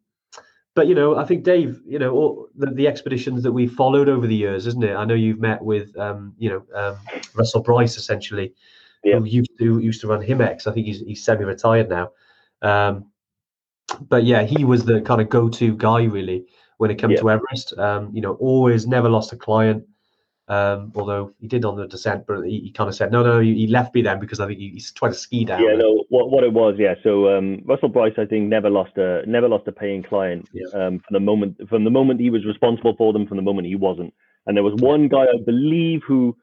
[0.74, 4.09] but you know, I think Dave, you know, all the, the expeditions that we followed
[4.09, 4.94] over the years, isn't it?
[4.94, 6.96] I know you've met with um, you know um,
[7.34, 8.55] Russell Brice essentially,
[9.05, 9.18] yeah.
[9.18, 10.66] who used to used to run Himex.
[10.66, 12.11] I think he's he's semi-retired now.
[12.62, 13.07] Um,
[14.09, 16.46] but yeah, he was the kind of go-to guy really
[16.78, 17.20] when it comes Yeah.
[17.20, 17.78] to Everest.
[17.78, 19.84] Um, you know, always never lost a client.
[20.49, 23.38] Um, although he did on the descent, but he, he kind of said, no, no,
[23.38, 25.62] he, he left me then because I think he, he's trying to ski down.
[25.62, 26.05] Yeah, no.
[26.09, 26.95] What what it was, yeah.
[27.03, 30.66] So um, Russell Brice, I think, never lost a never lost a paying client Yeah.
[30.74, 33.68] um, from the moment from the moment he was responsible for them, from the moment
[33.68, 34.12] he wasn't.
[34.47, 36.36] And there was one guy, I believe, who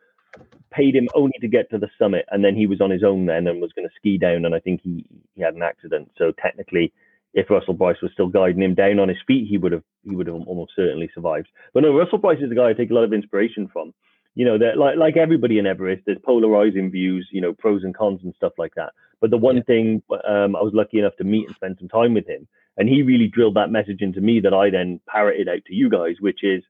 [0.72, 3.26] paid him only to get to the summit, and then he was on his own
[3.26, 6.10] then and was going to ski down, and I think he he had an accident.
[6.18, 6.94] So technically,
[7.34, 10.16] if Russell Brice was still guiding him down on his feet, he would have he
[10.16, 11.48] would have almost certainly survived.
[11.74, 13.94] But no, Russell Brice is the guy I take a lot of inspiration from.
[14.36, 17.96] You know, that like like everybody in Everest, there's polarizing views, you know, pros and
[17.96, 18.94] cons and stuff like that.
[19.22, 19.64] But the one Yeah.
[19.64, 22.88] thing um, I was lucky enough to meet and spend some time with him, and
[22.88, 26.16] he really drilled that message into me that I then parroted out to you guys,
[26.20, 26.64] which is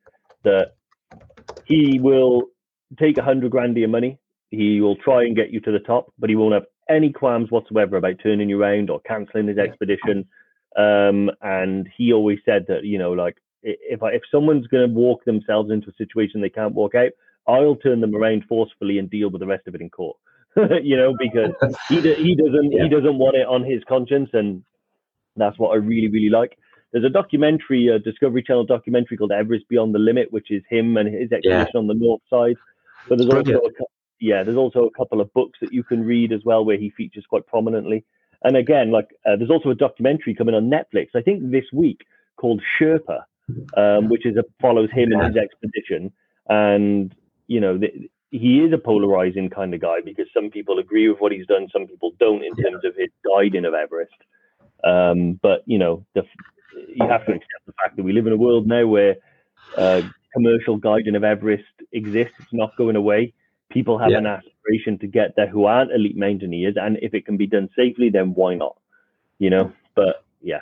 [0.44, 0.76] that
[1.66, 2.48] he will
[2.98, 4.18] take a hundred grand of your money.
[4.50, 7.52] He will try and get you to the top, but he won't have any qualms
[7.52, 10.26] whatsoever about turning you around or canceling his expedition.
[10.78, 14.94] Um, and he always said that, you know, like if I, if someone's going to
[14.94, 17.12] walk themselves into a situation they can't walk out,
[17.48, 20.18] I'll turn them around forcefully and deal with the rest of it in court.
[20.82, 21.52] you know, because
[21.90, 22.84] he do- he doesn't Yeah.
[22.84, 24.64] he doesn't want it on his conscience, and
[25.36, 26.58] that's what I really really like.
[26.92, 30.98] There's a documentary, a Discovery Channel documentary called Everest Beyond the Limit, which is him
[30.98, 32.56] and his expedition on the north side.
[33.08, 33.70] But there's also a,
[34.20, 36.90] yeah, there's also a couple of books that you can read as well where he
[36.90, 38.06] features quite prominently.
[38.44, 42.02] And again, like uh, there's also a documentary coming on Netflix, I think this week,
[42.38, 43.24] called Sherpa,
[43.76, 46.12] um, which is a, follows him and his expedition.
[46.48, 47.14] And
[47.48, 51.20] you know, th- he is a polarizing kind of guy because some people agree with
[51.20, 52.70] what he's done, some people don't in Yeah.
[52.70, 54.14] terms of his guiding of Everest.
[54.84, 56.24] Um, but you know, the,
[56.96, 59.18] you have to accept the fact that we live in a world now where
[59.78, 60.02] uh,
[60.34, 62.34] commercial guiding of Everest exists.
[62.40, 63.34] It's not going away.
[63.70, 64.18] People have Yeah.
[64.20, 67.70] an aspiration to get there who aren't elite mountaineers, and if it can be done
[67.76, 68.78] safely, then why not?
[69.38, 69.72] You know.
[69.96, 70.62] But yeah,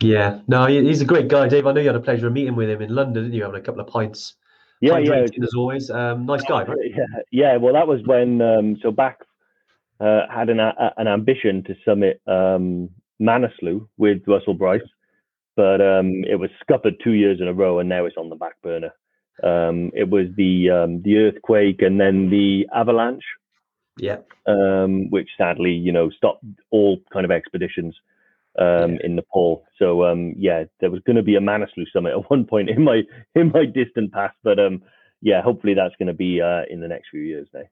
[0.00, 1.66] Yeah, no, he's a great guy, Dave.
[1.66, 3.42] I know you had a pleasure of meeting with him in London, didn't you?
[3.44, 4.34] Having a couple of pints.
[4.80, 5.44] yeah, Pint yeah.
[5.44, 5.90] as always.
[5.90, 6.78] Um, nice guy, right?
[6.84, 7.56] Yeah, yeah.
[7.56, 9.18] Well, that was when um, so back
[10.00, 14.82] uh, had an a, an ambition to summit um, Manaslu with Russell Brice,
[15.56, 18.36] but um, it was scuppered two years in a row, and now it's on the
[18.36, 18.92] back burner.
[19.42, 23.24] Um, it was the um, the earthquake and then the avalanche,
[23.98, 27.94] Yeah, um, which sadly, you know, stopped all kind of expeditions
[28.58, 28.98] um, Yeah.
[29.04, 29.64] in Nepal.
[29.78, 32.82] So um, yeah, there was going to be a Manaslu summit at one point in
[32.82, 33.02] my
[33.34, 34.82] in my distant past, but um,
[35.20, 37.62] yeah, hopefully that's going to be uh, in the next few years now.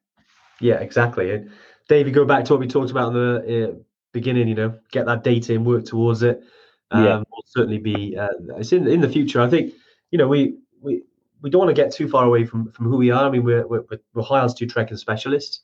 [0.61, 1.31] yeah, exactly.
[1.33, 1.51] And
[1.89, 3.75] Dave, you go back to what we talked about in the uh,
[4.12, 4.49] beginning.
[4.49, 6.43] You know, get that data and work towards it.
[6.91, 7.17] Um, Yeah.
[7.19, 8.17] will certainly be.
[8.17, 9.41] Uh, it's in in the future.
[9.41, 9.75] I think.
[10.12, 11.03] You know, we we
[11.43, 13.26] we don't want to get too far away from from who we are.
[13.26, 13.84] I mean, we're we're,
[14.14, 15.61] we're high altitude trekking specialists,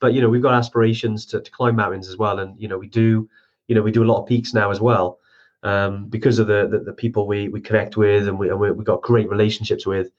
[0.00, 2.38] but you know, we've got aspirations to, to climb mountains as well.
[2.38, 3.28] And you know, we do.
[3.66, 5.18] You know, we do a lot of peaks now as well.
[5.62, 8.70] Um, because of the, the the people we we connect with and we and we,
[8.70, 10.10] we've got great relationships with.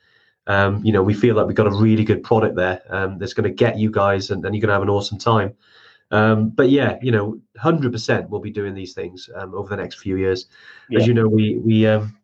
[0.47, 3.34] Um, you know, we feel like we've got a really good product there um, that's
[3.34, 5.56] going to get you guys and, and you're going to have an awesome time.
[6.12, 9.99] Um, but yeah, you know, 100% we'll be doing these things um, over the next
[9.99, 10.45] few years.
[10.89, 10.99] Yeah.
[10.99, 12.16] As you know, we, we um,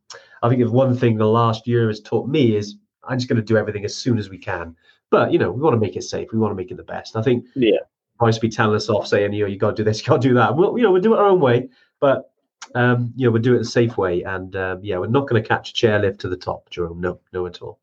[0.41, 3.37] I think if one thing the last year has taught me is I'm just going
[3.37, 4.75] to do everything as soon as we can.
[5.09, 6.29] But, you know, we want to make it safe.
[6.31, 7.15] We want to make it the best.
[7.15, 7.79] I think Yeah.
[8.17, 10.21] Brice be telling us off saying, you know, you got to do this, you got
[10.21, 10.55] to do that.
[10.55, 11.69] We'll, you know, we'll do it our own way,
[11.99, 12.31] but,
[12.75, 14.21] um, you know, we'll do it the safe way.
[14.21, 17.01] And, um, yeah, we're not going to catch a chairlift to the top, Jerome.
[17.01, 17.79] No, no at all.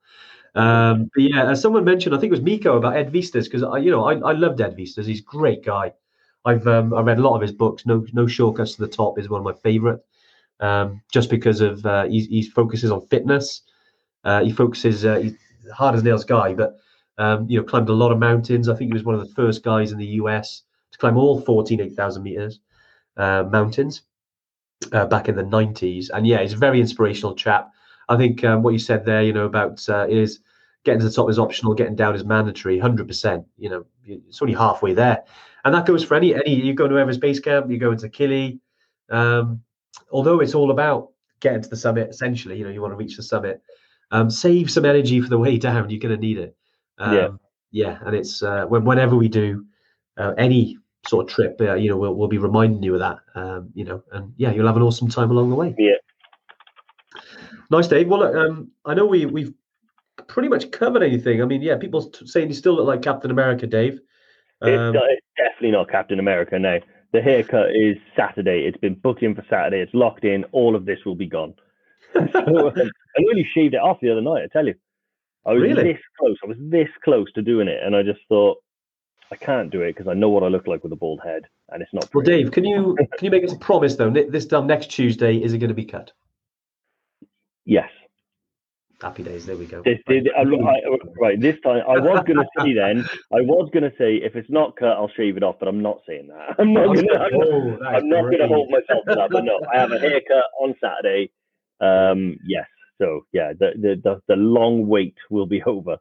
[0.54, 3.62] Um, but yeah, as someone mentioned, I think it was Miko about Ed Viesturs because
[3.62, 5.06] I, you know, I, I loved Ed Viesturs.
[5.06, 5.92] He's a great guy.
[6.44, 7.84] I've um, I read a lot of his books.
[7.84, 10.00] No No Shortcuts to the Top is one of my favorite,
[10.60, 13.62] um, just because of uh, he he focuses on fitness.
[14.24, 15.34] Uh, he focuses uh, he's
[15.72, 16.76] hard as nails guy, but
[17.18, 18.68] um, you know, climbed a lot of mountains.
[18.68, 21.40] I think he was one of the first guys in the US to climb all
[21.40, 22.60] 14 8,000 meters
[23.16, 24.02] uh, mountains
[24.92, 26.10] uh, back in the 90s.
[26.10, 27.70] And yeah, he's a very inspirational chap.
[28.08, 30.40] I think um, what you said there, you know, about uh, is
[30.84, 32.78] getting to the top is optional, getting down is mandatory.
[32.78, 33.44] Hundred percent.
[33.58, 35.24] You know, it's only halfway there,
[35.64, 36.54] and that goes for any any.
[36.54, 38.60] You go to Everest Base Camp, you go into Kili.
[39.10, 39.62] Um,
[40.12, 43.16] although it's all about getting to the summit, essentially, you know, you want to reach
[43.16, 43.60] the summit.
[44.10, 45.90] Um, save some energy for the way down.
[45.90, 46.56] You're going to need it.
[46.98, 47.28] Um, Yeah.
[47.70, 49.64] yeah, and it's uh, when, whenever we do
[50.16, 53.18] uh, any sort of trip, uh, you know, we'll, we'll be reminding you of that.
[53.34, 55.74] Um, you know, and yeah, you'll have an awesome time along the way.
[55.78, 55.94] Yeah.
[57.70, 58.08] Nice, Dave.
[58.08, 59.52] Well, look, um, I know we we've
[60.26, 61.42] pretty much covered anything.
[61.42, 64.00] I mean, yeah, people t- saying you still look like Captain America, Dave.
[64.62, 66.78] It's, Um, not- it's definitely not Captain America now.
[67.12, 68.66] The haircut is Saturday.
[68.66, 69.80] It's been booked in for Saturday.
[69.80, 70.44] It's locked in.
[70.52, 71.54] All of this will be gone.
[72.14, 74.42] so, um, I nearly shaved it off the other night.
[74.44, 74.74] I tell you,
[75.46, 75.92] I was Really?
[75.92, 76.36] this close.
[76.44, 78.58] I was this close to doing it, and I just thought,
[79.30, 81.44] I can't do it because I know what I look like with a bald head,
[81.70, 82.08] and it's not.
[82.14, 82.42] Well, pretty.
[82.44, 84.10] Dave, can you can you make us a promise though?
[84.10, 86.12] This time next Tuesday, is it going to be cut?
[87.64, 87.90] Yes.
[89.00, 89.46] Happy days.
[89.46, 89.84] There we go.
[89.84, 90.44] This did I, I,
[91.20, 91.40] right.
[91.40, 94.88] This time I was gonna say then I was gonna say if it's not cut
[94.98, 96.56] I'll shave it off, but I'm not saying that.
[96.60, 97.14] I'm not gonna.
[97.18, 98.30] I'm not, Oh, that is I'm not great.
[98.30, 99.30] gonna hold myself to that.
[99.32, 101.32] But no, I have a haircut on Saturday.
[101.80, 102.66] Um, yes.
[103.00, 105.98] So yeah, the the the, the long wait will be over.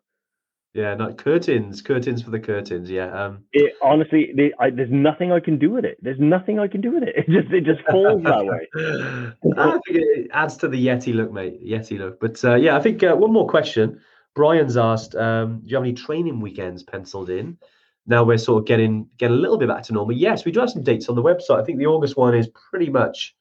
[0.74, 2.90] Yeah, no curtains, curtains for the curtains.
[2.90, 3.12] Yeah.
[3.12, 5.98] Um, It, honestly, the, I, there's nothing I can do with it.
[6.02, 7.16] There's nothing I can do with it.
[7.18, 8.68] It just it just falls that way.
[9.58, 11.66] I think it adds to the Yeti look, mate.
[11.66, 12.20] Yeti look.
[12.20, 14.00] But uh, yeah, I think uh, one more question.
[14.36, 17.58] Brian's asked, um, do you have any training weekends penciled in?
[18.06, 20.16] Now we're sort of getting getting a little bit back to normal.
[20.16, 21.60] Yes, we do have some dates on the website.
[21.60, 23.36] I think the August one is pretty much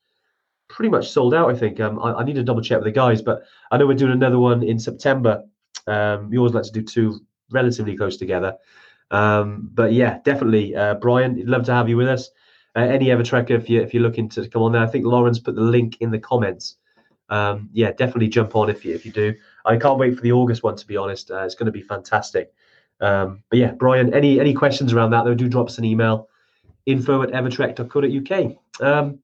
[0.69, 1.51] pretty much sold out.
[1.51, 1.81] I think.
[1.81, 4.13] Um, I, I need to double check with the guys, but I know we're doing
[4.13, 5.45] another one in September.
[5.87, 7.21] Um, like to do two
[7.51, 8.57] relatively close together.
[9.11, 12.31] Um, but yeah, definitely, uh, Brian, love to have you with us.
[12.75, 14.83] Uh, any Evertrekker if you if you're looking to come on there.
[14.83, 16.77] I think Lauren's put the link in the comments.
[17.29, 19.35] Um, yeah, definitely jump on if you if you do.
[19.65, 21.31] I can't wait for the August one to be honest.
[21.31, 22.53] Uh, it's going to be fantastic.
[23.01, 25.25] Um, but yeah, Brian, any any questions around that?
[25.25, 26.29] Though, do drop us an email.
[26.85, 28.57] Info at evertrek.co.uk.
[28.81, 29.19] Um,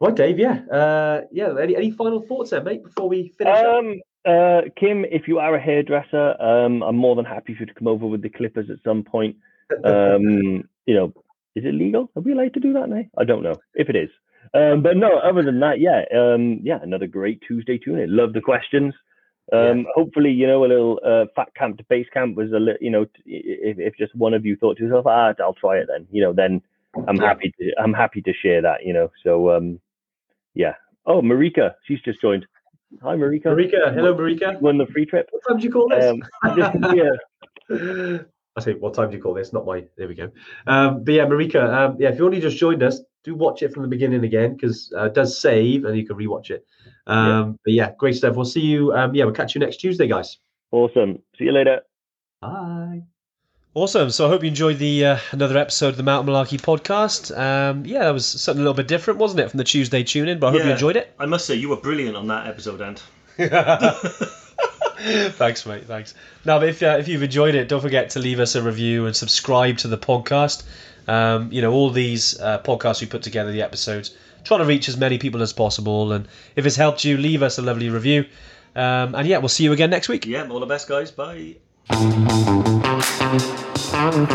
[0.00, 0.38] right, Dave.
[0.38, 1.54] Yeah, uh, yeah.
[1.60, 2.84] Any any final thoughts there, mate?
[2.84, 3.84] Before we finish up?
[4.26, 7.74] Uh, Kim, if you are a hairdresser, um, I'm more than happy for you to
[7.74, 9.36] come over with the clippers at some point.
[9.84, 11.12] Um, you know,
[11.54, 12.10] is it legal?
[12.16, 13.02] Are we allowed to do that now?
[13.16, 14.10] I don't know if it is.
[14.54, 18.16] Um, but no, other than that, yeah, um, yeah, another great Tuesday tune in.
[18.16, 18.94] Love the questions.
[19.52, 22.80] Um, Hopefully, you know, a little uh, fat camp to base camp was a little,
[22.80, 25.76] you know, t- if, if just one of you thought to yourself, ah, I'll try
[25.78, 26.62] it then, you know, then
[27.06, 29.10] I'm happy to, I'm happy to share that, you know.
[29.22, 29.80] So, um,
[30.54, 30.74] yeah.
[31.06, 32.46] Oh, Marika, she's just joined.
[33.02, 33.46] Hi, Marika.
[33.46, 34.60] Marika, hello, Marika.
[34.60, 35.28] Won the free trip.
[35.30, 36.04] What time do you call this?
[36.04, 36.22] Um,
[36.94, 38.18] yeah.
[38.56, 39.52] I say, what time do you call this?
[39.52, 39.84] Not my.
[39.96, 40.30] There we go.
[40.66, 41.62] Um, but yeah, Marika.
[41.72, 44.54] Um, yeah, if you only just joined us, do watch it from the beginning again
[44.54, 46.64] because uh, it does save and you can rewatch it.
[47.06, 48.36] Um, But yeah, great stuff.
[48.36, 48.92] We'll see you.
[48.92, 50.38] Um, yeah, we'll catch you next Tuesday, guys.
[50.72, 51.18] Awesome.
[51.38, 51.80] See you later.
[52.40, 53.02] Bye.
[53.76, 54.08] Awesome.
[54.08, 57.30] So I hope you enjoyed the uh, another episode of the Mountain Malarkey podcast.
[57.36, 60.28] Um, yeah, that was something a little bit different, wasn't it, from the Tuesday tune
[60.28, 60.38] in?
[60.38, 61.12] But I hope you enjoyed it.
[61.18, 63.02] I must say, you were brilliant on that episode, Ant.
[65.36, 65.84] thanks, mate.
[65.84, 66.14] Thanks.
[66.46, 69.14] Now, if uh, if you've enjoyed it, don't forget to leave us a review and
[69.14, 70.64] subscribe to the podcast.
[71.06, 74.88] Um, you know, all these uh, podcasts we put together, the episodes, trying to reach
[74.88, 76.14] as many people as possible.
[76.14, 78.24] And if it's helped you, leave us a lovely review.
[78.74, 80.24] Um, and yeah, we'll see you again next week.
[80.24, 81.10] Yeah, all the best, guys.
[81.10, 81.56] Bye.
[83.78, 84.26] I'm